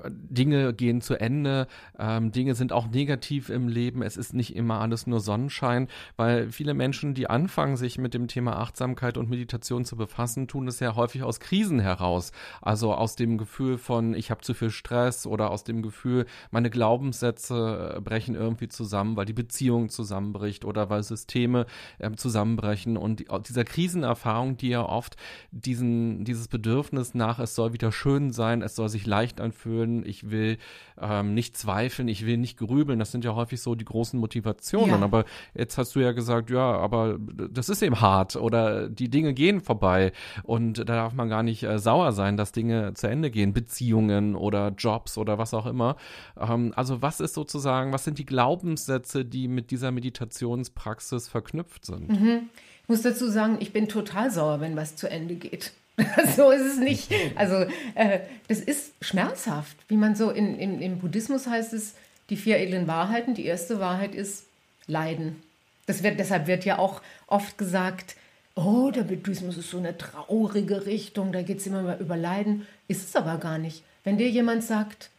[0.08, 4.80] Dinge gehen zu Ende, ähm, Dinge sind auch negativ im Leben, es ist nicht immer
[4.80, 9.86] alles nur Sonnenschein, weil viele Menschen, die anfangen, sich mit dem Thema Achtsamkeit und Meditation
[9.86, 12.32] zu befassen, tun es ja häufig aus Krisen heraus.
[12.60, 16.68] Also aus dem Gefühl von, ich habe zu viel Stress oder aus dem Gefühl, meine
[16.68, 21.66] Glaubenssätze äh, brechen irgendwie zusammen weil die Beziehung zusammenbricht oder weil Systeme
[21.98, 25.16] äh, zusammenbrechen und die, dieser Krisenerfahrung, die ja oft
[25.50, 30.30] diesen, dieses Bedürfnis nach, es soll wieder schön sein, es soll sich leicht anfühlen, ich
[30.30, 30.58] will
[31.00, 35.00] ähm, nicht zweifeln, ich will nicht grübeln, das sind ja häufig so die großen Motivationen.
[35.00, 35.02] Ja.
[35.02, 39.34] Aber jetzt hast du ja gesagt, ja, aber das ist eben hart oder die Dinge
[39.34, 43.30] gehen vorbei und da darf man gar nicht äh, sauer sein, dass Dinge zu Ende
[43.30, 45.96] gehen, Beziehungen oder Jobs oder was auch immer.
[46.38, 52.08] Ähm, also was ist sozusagen, was sind die Glaubenssätze, die mit dieser Meditationspraxis verknüpft sind.
[52.08, 52.50] Mhm.
[52.82, 55.72] Ich muss dazu sagen, ich bin total sauer, wenn was zu Ende geht.
[56.36, 57.10] so ist es nicht.
[57.34, 61.94] Also äh, das ist schmerzhaft, wie man so in, in, im Buddhismus heißt es,
[62.30, 63.34] die vier edlen Wahrheiten.
[63.34, 64.44] Die erste Wahrheit ist
[64.86, 65.42] Leiden.
[65.86, 68.16] Das wird, deshalb wird ja auch oft gesagt,
[68.54, 72.66] oh, der Buddhismus ist so eine traurige Richtung, da geht es immer über Leiden.
[72.88, 73.82] Ist es aber gar nicht.
[74.02, 75.10] Wenn dir jemand sagt,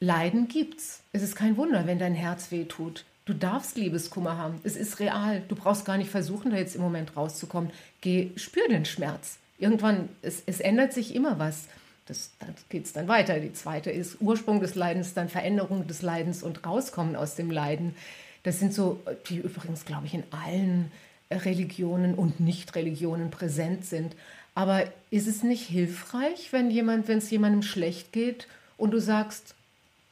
[0.00, 3.04] Leiden gibt's, es ist kein Wunder, wenn dein Herz weh tut.
[3.24, 4.60] Du darfst Liebeskummer haben.
[4.64, 5.42] Es ist real.
[5.48, 7.70] Du brauchst gar nicht versuchen, da jetzt im Moment rauszukommen.
[8.02, 9.38] Geh, spür den Schmerz.
[9.58, 11.68] Irgendwann, es, es ändert sich immer was.
[12.06, 13.40] Das, da geht es dann weiter.
[13.40, 17.94] Die zweite ist Ursprung des Leidens, dann Veränderung des Leidens und rauskommen aus dem Leiden.
[18.42, 20.92] Das sind so, die übrigens, glaube ich, in allen
[21.30, 24.14] Religionen und Nicht-Religionen präsent sind.
[24.54, 29.53] Aber ist es nicht hilfreich, wenn jemand, wenn es jemandem schlecht geht und du sagst,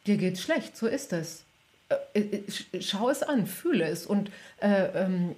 [0.07, 1.45] dir geht's schlecht, so ist es.
[2.15, 5.35] Äh, äh, schau es an, fühle es und äh, ähm,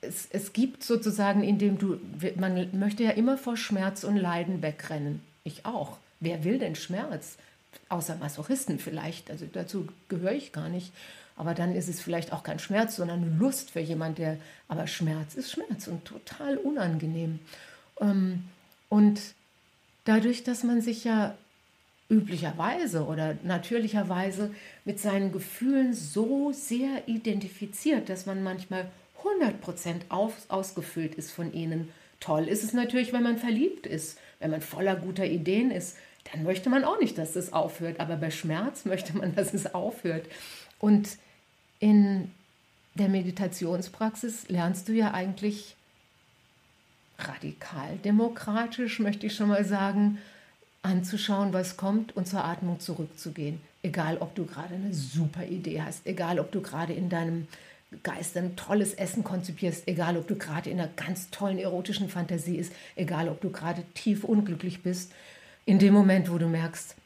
[0.00, 1.98] es, es gibt sozusagen, indem du,
[2.36, 5.22] man möchte ja immer vor Schmerz und Leiden wegrennen.
[5.44, 5.98] Ich auch.
[6.20, 7.36] Wer will denn Schmerz?
[7.88, 10.92] Außer Masochisten vielleicht, also dazu gehöre ich gar nicht.
[11.36, 14.36] Aber dann ist es vielleicht auch kein Schmerz, sondern Lust für jemanden, der.
[14.66, 17.38] Aber Schmerz ist Schmerz und total unangenehm.
[18.00, 18.44] Ähm,
[18.88, 19.20] und
[20.04, 21.36] dadurch, dass man sich ja
[22.08, 28.90] üblicherweise oder natürlicherweise mit seinen Gefühlen so sehr identifiziert, dass man manchmal
[29.22, 31.90] 100% aus, ausgefüllt ist von ihnen.
[32.20, 35.96] Toll ist es natürlich, wenn man verliebt ist, wenn man voller guter Ideen ist.
[36.32, 38.00] Dann möchte man auch nicht, dass es aufhört.
[38.00, 40.26] Aber bei Schmerz möchte man, dass es aufhört.
[40.78, 41.18] Und
[41.78, 42.30] in
[42.94, 45.76] der Meditationspraxis lernst du ja eigentlich
[47.18, 50.18] radikal demokratisch, möchte ich schon mal sagen,
[50.88, 53.60] anzuschauen, was kommt und zur Atmung zurückzugehen.
[53.82, 57.46] Egal, ob du gerade eine super Idee hast, egal, ob du gerade in deinem
[58.02, 62.56] Geist ein tolles Essen konzipierst, egal, ob du gerade in einer ganz tollen erotischen Fantasie
[62.56, 65.12] ist, egal, ob du gerade tief unglücklich bist.
[65.64, 66.96] In dem Moment, wo du merkst,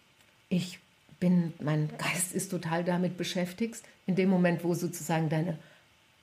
[0.49, 0.78] ich
[1.18, 3.83] bin, mein Geist ist total damit beschäftigt.
[4.07, 5.59] In dem Moment, wo sozusagen deine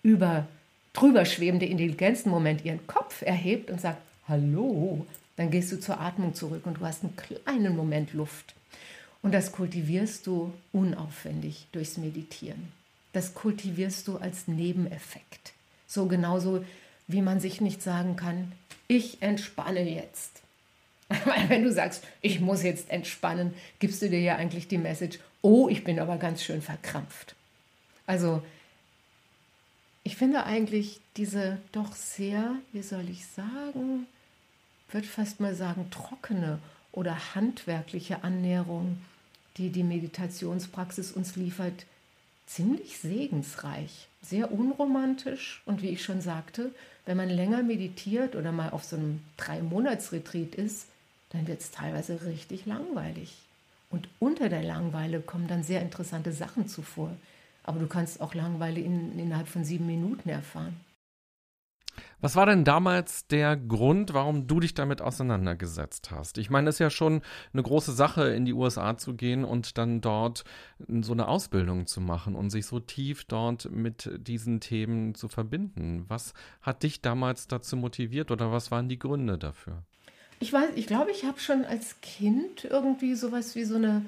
[0.02, 0.48] über
[0.94, 5.06] drüber schwebende Intelligenz im Moment ihren Kopf erhebt und sagt, hallo,
[5.40, 8.56] dann gehst du zur Atmung zurück und du hast einen kleinen Moment Luft.
[9.22, 12.74] Und das kultivierst du unaufwendig durchs Meditieren.
[13.14, 15.54] Das kultivierst du als Nebeneffekt.
[15.88, 16.66] So genauso,
[17.08, 18.52] wie man sich nicht sagen kann,
[18.90, 20.42] ich entspanne jetzt.
[21.08, 25.20] Weil wenn du sagst, ich muss jetzt entspannen, gibst du dir ja eigentlich die Message,
[25.42, 27.34] oh, ich bin aber ganz schön verkrampft.
[28.06, 28.44] Also
[30.04, 34.06] ich finde eigentlich diese doch sehr, wie soll ich sagen,
[34.94, 36.60] würde fast mal sagen, trockene
[36.92, 38.98] oder handwerkliche Annäherung,
[39.58, 41.86] die die Meditationspraxis uns liefert,
[42.48, 46.72] ziemlich segensreich, sehr unromantisch und wie ich schon sagte,
[47.06, 50.88] wenn man länger meditiert oder mal auf so einem Drei-Monats-Retreat ist,
[51.32, 53.36] dann wird es teilweise richtig langweilig.
[53.90, 57.12] Und unter der Langweile kommen dann sehr interessante Sachen zuvor.
[57.64, 60.80] Aber du kannst auch Langweile in, innerhalb von sieben Minuten erfahren.
[62.22, 66.38] Was war denn damals der Grund, warum du dich damit auseinandergesetzt hast?
[66.38, 67.22] Ich meine, es ist ja schon
[67.54, 70.44] eine große Sache, in die USA zu gehen und dann dort
[71.02, 76.06] so eine Ausbildung zu machen und sich so tief dort mit diesen Themen zu verbinden.
[76.10, 79.84] Was hat dich damals dazu motiviert oder was waren die Gründe dafür?
[80.42, 84.06] Ich weiß, ich glaube, ich habe schon als Kind irgendwie sowas wie so eine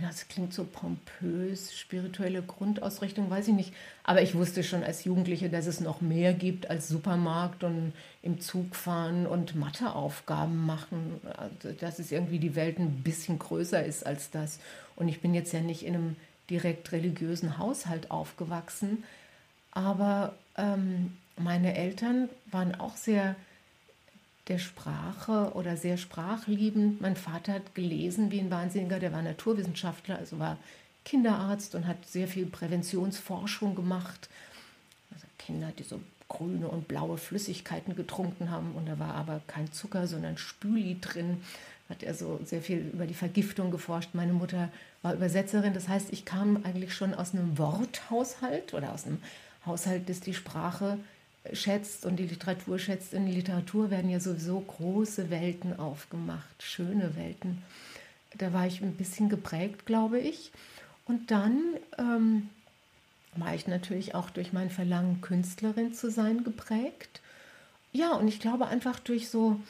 [0.00, 3.72] das klingt so pompös, spirituelle Grundausrichtung, weiß ich nicht.
[4.02, 8.40] Aber ich wusste schon als Jugendliche, dass es noch mehr gibt als Supermarkt und im
[8.40, 11.20] Zug fahren und Matheaufgaben machen.
[11.36, 14.58] Also, dass es irgendwie die Welt ein bisschen größer ist als das.
[14.96, 16.16] Und ich bin jetzt ja nicht in einem
[16.50, 19.04] direkt religiösen Haushalt aufgewachsen.
[19.70, 23.36] Aber ähm, meine Eltern waren auch sehr
[24.48, 27.00] der Sprache oder sehr sprachliebend.
[27.00, 30.58] Mein Vater hat gelesen wie ein Wahnsinniger, der war Naturwissenschaftler, also war
[31.04, 34.28] Kinderarzt und hat sehr viel Präventionsforschung gemacht.
[35.12, 39.72] Also Kinder, die so grüne und blaue Flüssigkeiten getrunken haben und da war aber kein
[39.72, 41.42] Zucker, sondern Spüli drin.
[41.88, 44.10] Hat er so sehr viel über die Vergiftung geforscht.
[44.14, 44.70] Meine Mutter
[45.02, 49.18] war Übersetzerin, das heißt, ich kam eigentlich schon aus einem Worthaushalt oder aus einem
[49.66, 50.98] Haushalt, das die Sprache
[51.52, 53.12] schätzt und die Literatur schätzt.
[53.12, 57.62] In der Literatur werden ja sowieso große Welten aufgemacht, schöne Welten.
[58.38, 60.50] Da war ich ein bisschen geprägt, glaube ich.
[61.06, 61.60] Und dann
[61.98, 62.48] ähm,
[63.36, 67.20] war ich natürlich auch durch mein Verlangen, Künstlerin zu sein, geprägt.
[67.92, 69.60] Ja, und ich glaube einfach durch so,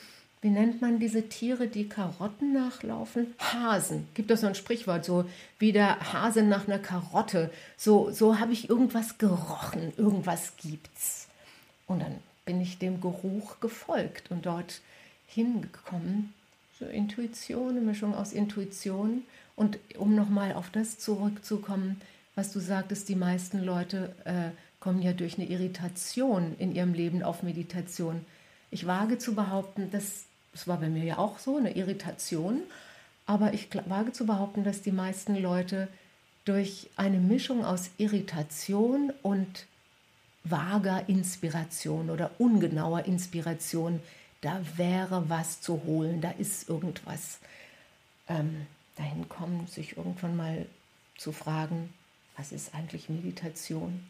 [0.41, 3.35] wie nennt man diese Tiere, die Karotten nachlaufen?
[3.39, 4.07] Hasen.
[4.14, 5.25] Gibt es so ein Sprichwort, so
[5.59, 7.51] wie der Hase nach einer Karotte.
[7.77, 11.24] So, so habe ich irgendwas gerochen, irgendwas gibt's.
[11.87, 14.80] Und dann bin ich dem Geruch gefolgt und dort
[15.26, 16.32] hingekommen.
[16.78, 19.22] So Intuition, eine Mischung aus Intuition.
[19.57, 22.01] Und um nochmal auf das zurückzukommen,
[22.35, 27.22] was du sagtest, die meisten Leute äh, kommen ja durch eine Irritation in ihrem Leben
[27.22, 28.24] auf Meditation.
[28.70, 32.61] Ich wage zu behaupten, dass, das war bei mir ja auch so, eine Irritation,
[33.24, 35.89] aber ich wage zu behaupten, dass die meisten Leute
[36.45, 39.66] durch eine Mischung aus Irritation und
[40.45, 44.01] vager Inspiration oder ungenauer Inspiration,
[44.42, 47.38] da wäre was zu holen, da ist irgendwas.
[48.28, 48.66] Ähm,
[48.97, 50.66] dahin kommen, sich irgendwann mal
[51.16, 51.92] zu fragen,
[52.36, 54.07] was ist eigentlich Meditation?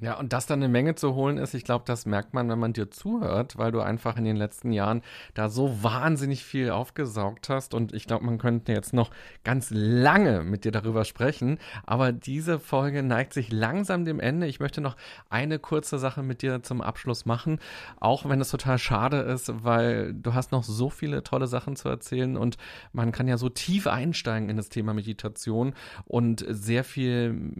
[0.00, 2.58] Ja, und dass da eine Menge zu holen ist, ich glaube, das merkt man, wenn
[2.58, 5.02] man dir zuhört, weil du einfach in den letzten Jahren
[5.34, 7.74] da so wahnsinnig viel aufgesaugt hast.
[7.74, 9.12] Und ich glaube, man könnte jetzt noch
[9.44, 11.58] ganz lange mit dir darüber sprechen.
[11.86, 14.48] Aber diese Folge neigt sich langsam dem Ende.
[14.48, 14.96] Ich möchte noch
[15.30, 17.60] eine kurze Sache mit dir zum Abschluss machen,
[18.00, 21.88] auch wenn es total schade ist, weil du hast noch so viele tolle Sachen zu
[21.88, 22.56] erzählen und
[22.92, 25.72] man kann ja so tief einsteigen in das Thema Meditation
[26.04, 27.52] und sehr viel,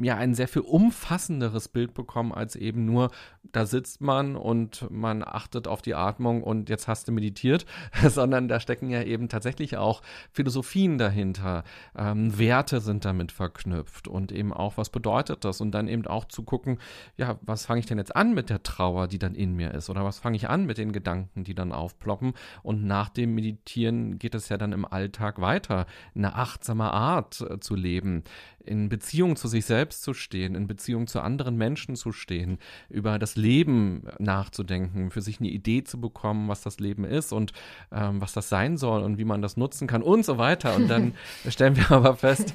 [0.00, 3.10] ja, ein sehr viel umfassenderes Bild Bild bekommen, als eben nur,
[3.52, 7.64] da sitzt man und man achtet auf die Atmung und jetzt hast du meditiert,
[8.06, 11.64] sondern da stecken ja eben tatsächlich auch Philosophien dahinter.
[11.96, 15.62] Ähm, Werte sind damit verknüpft und eben auch, was bedeutet das?
[15.62, 16.76] Und dann eben auch zu gucken,
[17.16, 19.88] ja, was fange ich denn jetzt an mit der Trauer, die dann in mir ist?
[19.88, 22.34] Oder was fange ich an mit den Gedanken, die dann aufploppen?
[22.62, 27.58] Und nach dem Meditieren geht es ja dann im Alltag weiter, eine achtsame Art äh,
[27.58, 28.22] zu leben
[28.64, 32.58] in Beziehung zu sich selbst zu stehen, in Beziehung zu anderen Menschen zu stehen,
[32.88, 37.52] über das Leben nachzudenken, für sich eine Idee zu bekommen, was das Leben ist und
[37.92, 40.76] ähm, was das sein soll und wie man das nutzen kann und so weiter.
[40.76, 41.14] Und dann
[41.48, 42.54] stellen wir aber fest,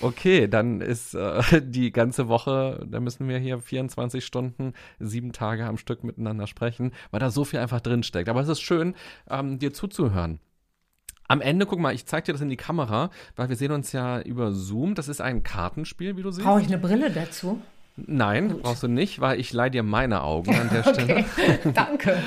[0.00, 5.66] okay, dann ist äh, die ganze Woche, da müssen wir hier 24 Stunden, sieben Tage
[5.66, 8.28] am Stück miteinander sprechen, weil da so viel einfach drinsteckt.
[8.28, 8.94] Aber es ist schön,
[9.28, 10.40] ähm, dir zuzuhören
[11.26, 13.92] Am Ende, guck mal, ich zeig dir das in die Kamera, weil wir sehen uns
[13.92, 14.94] ja über Zoom.
[14.94, 16.46] Das ist ein Kartenspiel, wie du siehst.
[16.46, 17.60] Brauche ich eine Brille dazu?
[17.96, 18.62] Nein, Gut.
[18.62, 21.24] brauchst du nicht, weil ich leih dir meine Augen an der Stelle.
[21.36, 22.18] Okay, danke.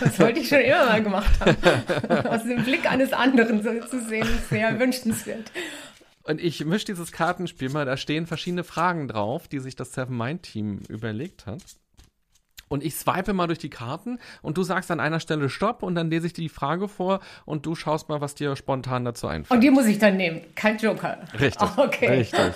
[0.00, 2.26] Das wollte ich schon immer mal gemacht haben.
[2.28, 5.50] Aus dem Blick eines anderen so zu sehen, ist sehr wünschenswert.
[6.22, 10.16] Und ich mische dieses Kartenspiel mal, da stehen verschiedene Fragen drauf, die sich das Seven
[10.16, 11.62] Mind Team überlegt hat.
[12.72, 15.94] Und ich swipe mal durch die Karten und du sagst an einer Stelle Stopp und
[15.94, 19.26] dann lese ich dir die Frage vor und du schaust mal, was dir spontan dazu
[19.26, 19.54] einfällt.
[19.54, 21.18] Und die muss ich dann nehmen, kein Joker.
[21.38, 21.68] Richtig.
[21.76, 22.06] Okay.
[22.06, 22.54] Richtig.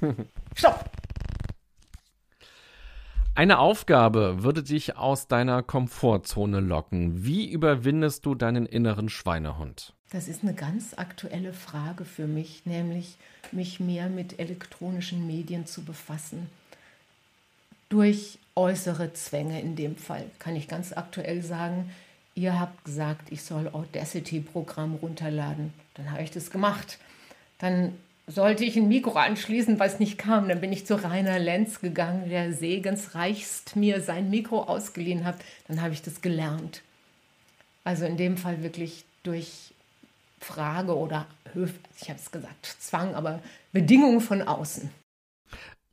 [0.54, 0.84] Stopp.
[3.34, 7.24] Eine Aufgabe würde dich aus deiner Komfortzone locken.
[7.24, 9.94] Wie überwindest du deinen inneren Schweinehund?
[10.10, 13.16] Das ist eine ganz aktuelle Frage für mich, nämlich
[13.50, 16.48] mich mehr mit elektronischen Medien zu befassen.
[17.88, 21.90] Durch äußere Zwänge in dem Fall kann ich ganz aktuell sagen,
[22.34, 25.72] ihr habt gesagt, ich soll Audacity-Programm runterladen.
[25.94, 26.98] Dann habe ich das gemacht.
[27.58, 27.92] Dann
[28.26, 30.48] sollte ich ein Mikro anschließen, was nicht kam.
[30.48, 35.36] Dann bin ich zu Rainer Lenz gegangen, der segensreichst mir sein Mikro ausgeliehen hat.
[35.68, 36.82] Dann habe ich das gelernt.
[37.84, 39.74] Also in dem Fall wirklich durch
[40.40, 41.26] Frage oder,
[42.00, 43.40] ich habe es gesagt, Zwang, aber
[43.72, 44.90] Bedingungen von außen.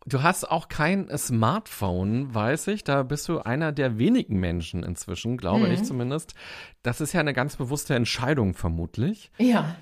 [0.06, 2.84] Du hast auch kein Smartphone, weiß ich.
[2.84, 5.74] Da bist du einer der wenigen Menschen inzwischen, glaube mhm.
[5.74, 6.34] ich zumindest.
[6.82, 9.32] Das ist ja eine ganz bewusste Entscheidung vermutlich.
[9.38, 9.76] Ja.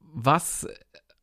[0.00, 0.66] Was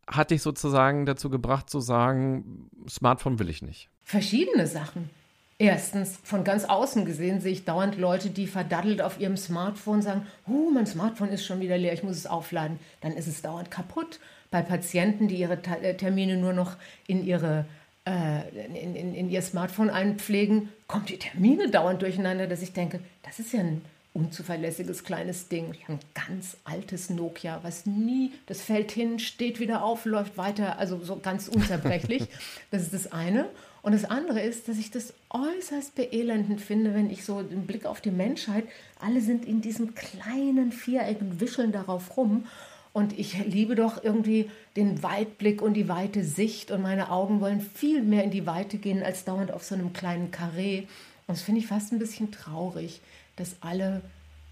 [0.07, 3.89] hat dich sozusagen dazu gebracht zu sagen, Smartphone will ich nicht?
[4.03, 5.09] Verschiedene Sachen.
[5.57, 10.25] Erstens, von ganz außen gesehen sehe ich dauernd Leute, die verdaddelt auf ihrem Smartphone sagen,
[10.47, 12.79] oh, mein Smartphone ist schon wieder leer, ich muss es aufladen.
[13.01, 14.19] Dann ist es dauernd kaputt.
[14.49, 17.65] Bei Patienten, die ihre äh, Termine nur noch in, ihre,
[18.05, 23.39] in, in, in ihr Smartphone einpflegen, kommen die Termine dauernd durcheinander, dass ich denke, das
[23.39, 23.81] ist ja ein
[24.13, 25.73] unzuverlässiges kleines Ding.
[25.73, 30.37] Ich habe ein ganz altes Nokia, was nie, das fällt hin, steht wieder auf, läuft
[30.37, 32.23] weiter, also so ganz unzerbrechlich.
[32.71, 33.45] das ist das eine.
[33.83, 37.85] Und das andere ist, dass ich das äußerst beelendend finde, wenn ich so den Blick
[37.85, 38.65] auf die Menschheit,
[38.99, 42.45] alle sind in diesem kleinen Viereck und wischeln darauf rum.
[42.93, 47.61] Und ich liebe doch irgendwie den Weitblick und die weite Sicht und meine Augen wollen
[47.61, 50.79] viel mehr in die Weite gehen als dauernd auf so einem kleinen Karree.
[51.27, 52.99] Und das finde ich fast ein bisschen traurig,
[53.37, 54.01] dass alle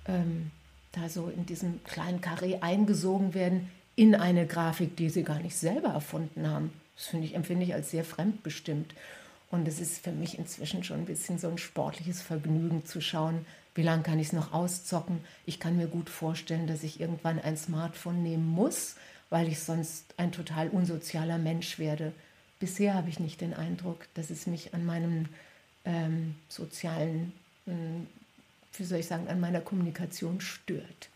[0.07, 0.51] ähm,
[0.93, 5.57] da so in diesem kleinen Karree eingesogen werden in eine Grafik, die sie gar nicht
[5.57, 6.71] selber erfunden haben.
[6.95, 8.93] Das finde ich, empfinde ich als sehr fremdbestimmt.
[9.51, 13.45] Und es ist für mich inzwischen schon ein bisschen so ein sportliches Vergnügen zu schauen,
[13.75, 15.21] wie lange kann ich es noch auszocken.
[15.45, 18.95] Ich kann mir gut vorstellen, dass ich irgendwann ein Smartphone nehmen muss,
[19.29, 22.13] weil ich sonst ein total unsozialer Mensch werde.
[22.59, 25.29] Bisher habe ich nicht den Eindruck, dass es mich an meinem
[25.85, 27.31] ähm, sozialen,
[27.65, 27.71] äh,
[28.73, 31.09] wie soll ich sagen, an meiner Kommunikation stört.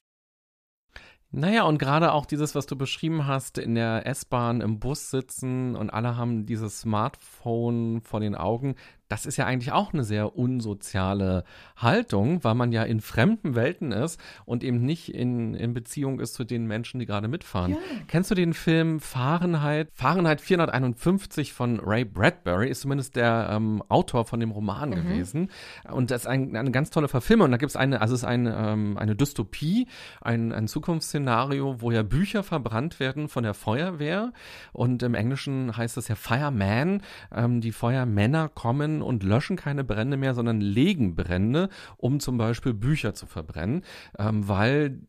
[1.35, 5.75] Naja, und gerade auch dieses, was du beschrieben hast, in der S-Bahn, im Bus sitzen
[5.75, 8.75] und alle haben dieses Smartphone vor den Augen,
[9.09, 11.43] das ist ja eigentlich auch eine sehr unsoziale
[11.77, 16.33] Haltung, weil man ja in fremden Welten ist und eben nicht in, in Beziehung ist
[16.33, 17.71] zu den Menschen, die gerade mitfahren.
[17.71, 17.77] Ja.
[18.07, 19.89] Kennst du den Film Fahrenheit?
[19.93, 24.95] Fahrenheit 451 von Ray Bradbury ist zumindest der ähm, Autor von dem Roman mhm.
[24.95, 25.49] gewesen.
[25.91, 27.45] Und das ist ein, eine ganz tolle Verfilmung.
[27.45, 29.87] Und da gibt es eine, also es ist eine, ähm, eine Dystopie,
[30.21, 34.31] ein, ein Zukunftsszenario, wo ja Bücher verbrannt werden von der Feuerwehr.
[34.71, 37.01] Und im Englischen heißt es ja Fireman.
[37.33, 42.73] Ähm, die Feuermänner kommen und löschen keine Brände mehr, sondern legen Brände, um zum Beispiel
[42.73, 43.83] Bücher zu verbrennen,
[44.17, 44.99] ähm, weil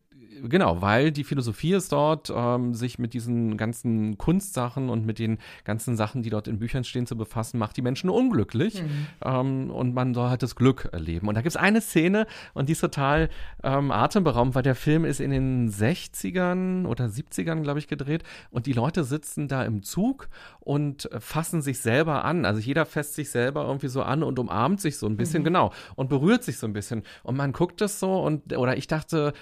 [0.43, 5.37] genau, weil die Philosophie ist dort, ähm, sich mit diesen ganzen Kunstsachen und mit den
[5.63, 8.81] ganzen Sachen, die dort in Büchern stehen, zu befassen, macht die Menschen unglücklich.
[8.81, 9.07] Mhm.
[9.23, 11.27] Ähm, und man soll halt das Glück erleben.
[11.27, 13.29] Und da gibt es eine Szene, und die ist total
[13.63, 18.23] ähm, atemberaubend, weil der Film ist in den 60ern oder 70ern, glaube ich, gedreht.
[18.51, 20.29] Und die Leute sitzen da im Zug
[20.59, 22.45] und fassen sich selber an.
[22.45, 25.45] Also jeder fässt sich selber irgendwie so an und umarmt sich so ein bisschen, mhm.
[25.45, 27.03] genau, und berührt sich so ein bisschen.
[27.23, 29.33] Und man guckt das so und, oder ich dachte,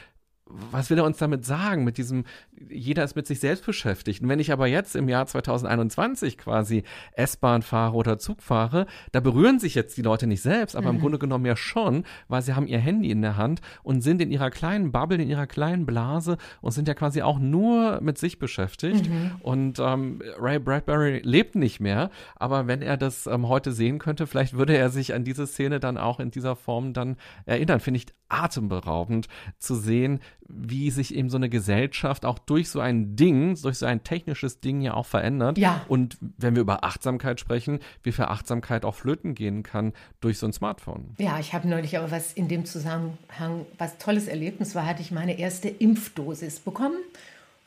[0.46, 1.84] was will er uns damit sagen?
[1.84, 2.26] Mit diesem,
[2.70, 4.22] jeder ist mit sich selbst beschäftigt.
[4.22, 6.84] Und wenn ich aber jetzt im Jahr 2021 quasi
[7.14, 10.96] S-Bahn fahre oder Zug fahre, da berühren sich jetzt die Leute nicht selbst, aber mhm.
[10.96, 14.22] im Grunde genommen ja schon, weil sie haben ihr Handy in der Hand und sind
[14.22, 18.18] in ihrer kleinen Bubble, in ihrer kleinen Blase und sind ja quasi auch nur mit
[18.18, 19.10] sich beschäftigt.
[19.10, 19.32] Mhm.
[19.42, 24.28] Und ähm, Ray Bradbury lebt nicht mehr, aber wenn er das ähm, heute sehen könnte,
[24.28, 27.16] vielleicht würde er sich an diese Szene dann auch in dieser Form dann
[27.46, 27.80] erinnern.
[27.80, 29.28] Finde ich atemberaubend
[29.60, 33.86] zu sehen, wie sich eben so eine Gesellschaft auch durch so ein Ding, durch so
[33.86, 35.58] ein technisches Ding ja auch verändert.
[35.58, 35.82] Ja.
[35.88, 40.48] Und wenn wir über Achtsamkeit sprechen, wie viel Achtsamkeit auch flöten gehen kann durch so
[40.48, 41.16] ein Smartphone.
[41.18, 45.12] Ja, ich habe neulich aber was in dem Zusammenhang, was tolles Erlebnis war, hatte ich
[45.12, 46.98] meine erste Impfdosis bekommen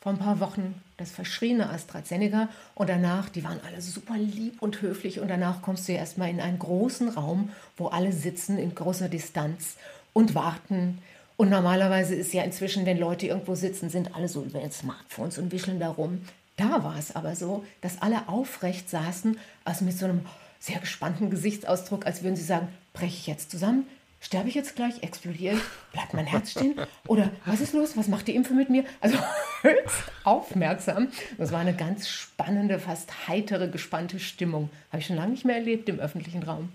[0.07, 4.81] vor ein paar Wochen das verschriene AstraZeneca und danach, die waren alle super lieb und
[4.81, 8.73] höflich und danach kommst du ja erstmal in einen großen Raum, wo alle sitzen in
[8.73, 9.75] großer Distanz
[10.13, 10.99] und warten.
[11.37, 15.37] Und normalerweise ist ja inzwischen, wenn Leute irgendwo sitzen, sind alle so über ihren Smartphones
[15.37, 16.23] und wischeln darum.
[16.57, 20.21] Da war es aber so, dass alle aufrecht saßen, also mit so einem
[20.59, 23.85] sehr gespannten Gesichtsausdruck, als würden sie sagen, breche ich jetzt zusammen,
[24.19, 25.61] sterbe ich jetzt gleich, explodiere ich,
[25.93, 26.73] bleibt mein Herz stehen
[27.05, 28.83] oder was ist los, was macht die Impfe mit mir?
[28.99, 29.19] Also
[29.61, 31.09] höchst aufmerksam.
[31.37, 34.71] Das war eine ganz spannende, fast heitere, gespannte Stimmung.
[34.89, 36.69] Habe ich schon lange nicht mehr erlebt im öffentlichen Raum.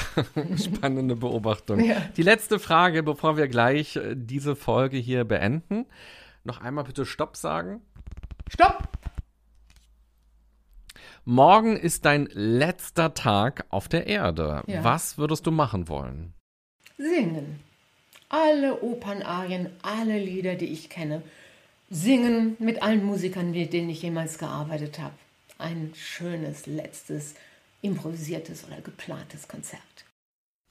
[0.56, 1.84] Spannende Beobachtung.
[1.84, 1.96] Ja.
[2.16, 5.86] Die letzte Frage, bevor wir gleich äh, diese Folge hier beenden.
[6.44, 7.82] Noch einmal bitte Stopp sagen.
[8.48, 8.88] Stopp!
[11.24, 14.62] Morgen ist dein letzter Tag auf der Erde.
[14.66, 14.82] Ja.
[14.82, 16.34] Was würdest du machen wollen?
[16.98, 17.60] Singen.
[18.28, 21.22] Alle Opernarien, alle Lieder, die ich kenne.
[21.90, 25.14] Singen mit allen Musikern, mit denen ich jemals gearbeitet habe.
[25.58, 27.34] Ein schönes, letztes,
[27.82, 29.80] improvisiertes oder geplantes Konzert.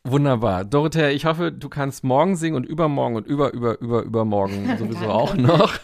[0.03, 0.65] Wunderbar.
[0.65, 5.05] Dorothea, ich hoffe, du kannst morgen singen und übermorgen und über, über, über, übermorgen sowieso
[5.05, 5.75] auch noch.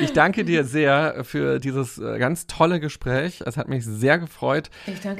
[0.00, 3.42] Ich danke dir sehr für dieses äh, ganz tolle Gespräch.
[3.46, 4.70] Es hat mich sehr gefreut,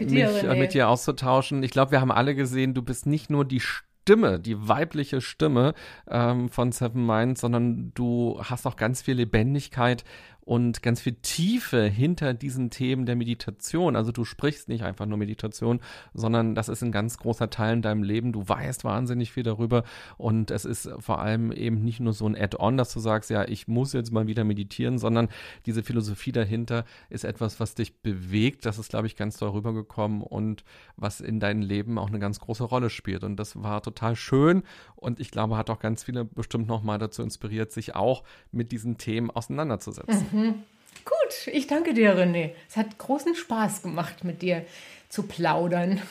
[0.00, 1.62] dir, mich äh, mit dir auszutauschen.
[1.62, 5.72] Ich glaube, wir haben alle gesehen, du bist nicht nur die Stimme, die weibliche Stimme
[6.10, 10.02] ähm, von Seven Minds, sondern du hast auch ganz viel Lebendigkeit
[10.44, 13.96] und ganz viel Tiefe hinter diesen Themen der Meditation.
[13.96, 15.80] Also du sprichst nicht einfach nur Meditation,
[16.12, 18.32] sondern das ist ein ganz großer Teil in deinem Leben.
[18.32, 19.84] Du weißt wahnsinnig viel darüber
[20.18, 23.44] und es ist vor allem eben nicht nur so ein Add-on, dass du sagst, ja,
[23.48, 25.28] ich muss jetzt mal wieder meditieren, sondern
[25.66, 28.66] diese Philosophie dahinter ist etwas, was dich bewegt.
[28.66, 30.64] Das ist, glaube ich, ganz toll rübergekommen und
[30.96, 33.24] was in deinem Leben auch eine ganz große Rolle spielt.
[33.24, 34.62] Und das war total schön
[34.96, 38.98] und ich glaube, hat auch ganz viele bestimmt nochmal dazu inspiriert, sich auch mit diesen
[38.98, 40.26] Themen auseinanderzusetzen.
[40.34, 40.64] Mhm.
[41.04, 42.50] Gut, ich danke dir, René.
[42.68, 44.64] Es hat großen Spaß gemacht, mit dir
[45.08, 46.02] zu plaudern.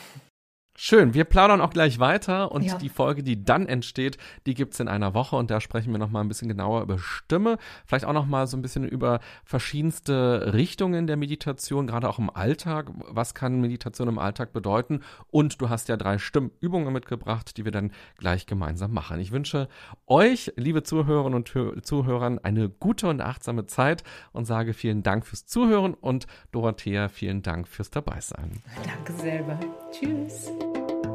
[0.76, 2.78] Schön, wir plaudern auch gleich weiter und ja.
[2.80, 4.18] die Folge, die dann entsteht,
[4.48, 6.98] die gibt es in einer Woche und da sprechen wir nochmal ein bisschen genauer über
[6.98, 12.32] Stimme, vielleicht auch nochmal so ein bisschen über verschiedenste Richtungen der Meditation, gerade auch im
[12.32, 12.90] Alltag.
[13.08, 15.02] Was kann Meditation im Alltag bedeuten?
[15.30, 19.20] Und du hast ja drei Stimmübungen mitgebracht, die wir dann gleich gemeinsam machen.
[19.20, 19.68] Ich wünsche
[20.08, 25.46] euch, liebe Zuhörerinnen und Zuhörern, eine gute und achtsame Zeit und sage vielen Dank fürs
[25.46, 28.64] Zuhören und Dorothea, vielen Dank fürs Dabeisein.
[28.88, 29.60] Danke selber.
[29.92, 30.50] Tschüss.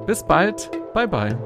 [0.08, 1.36] Bis bald, bye bye.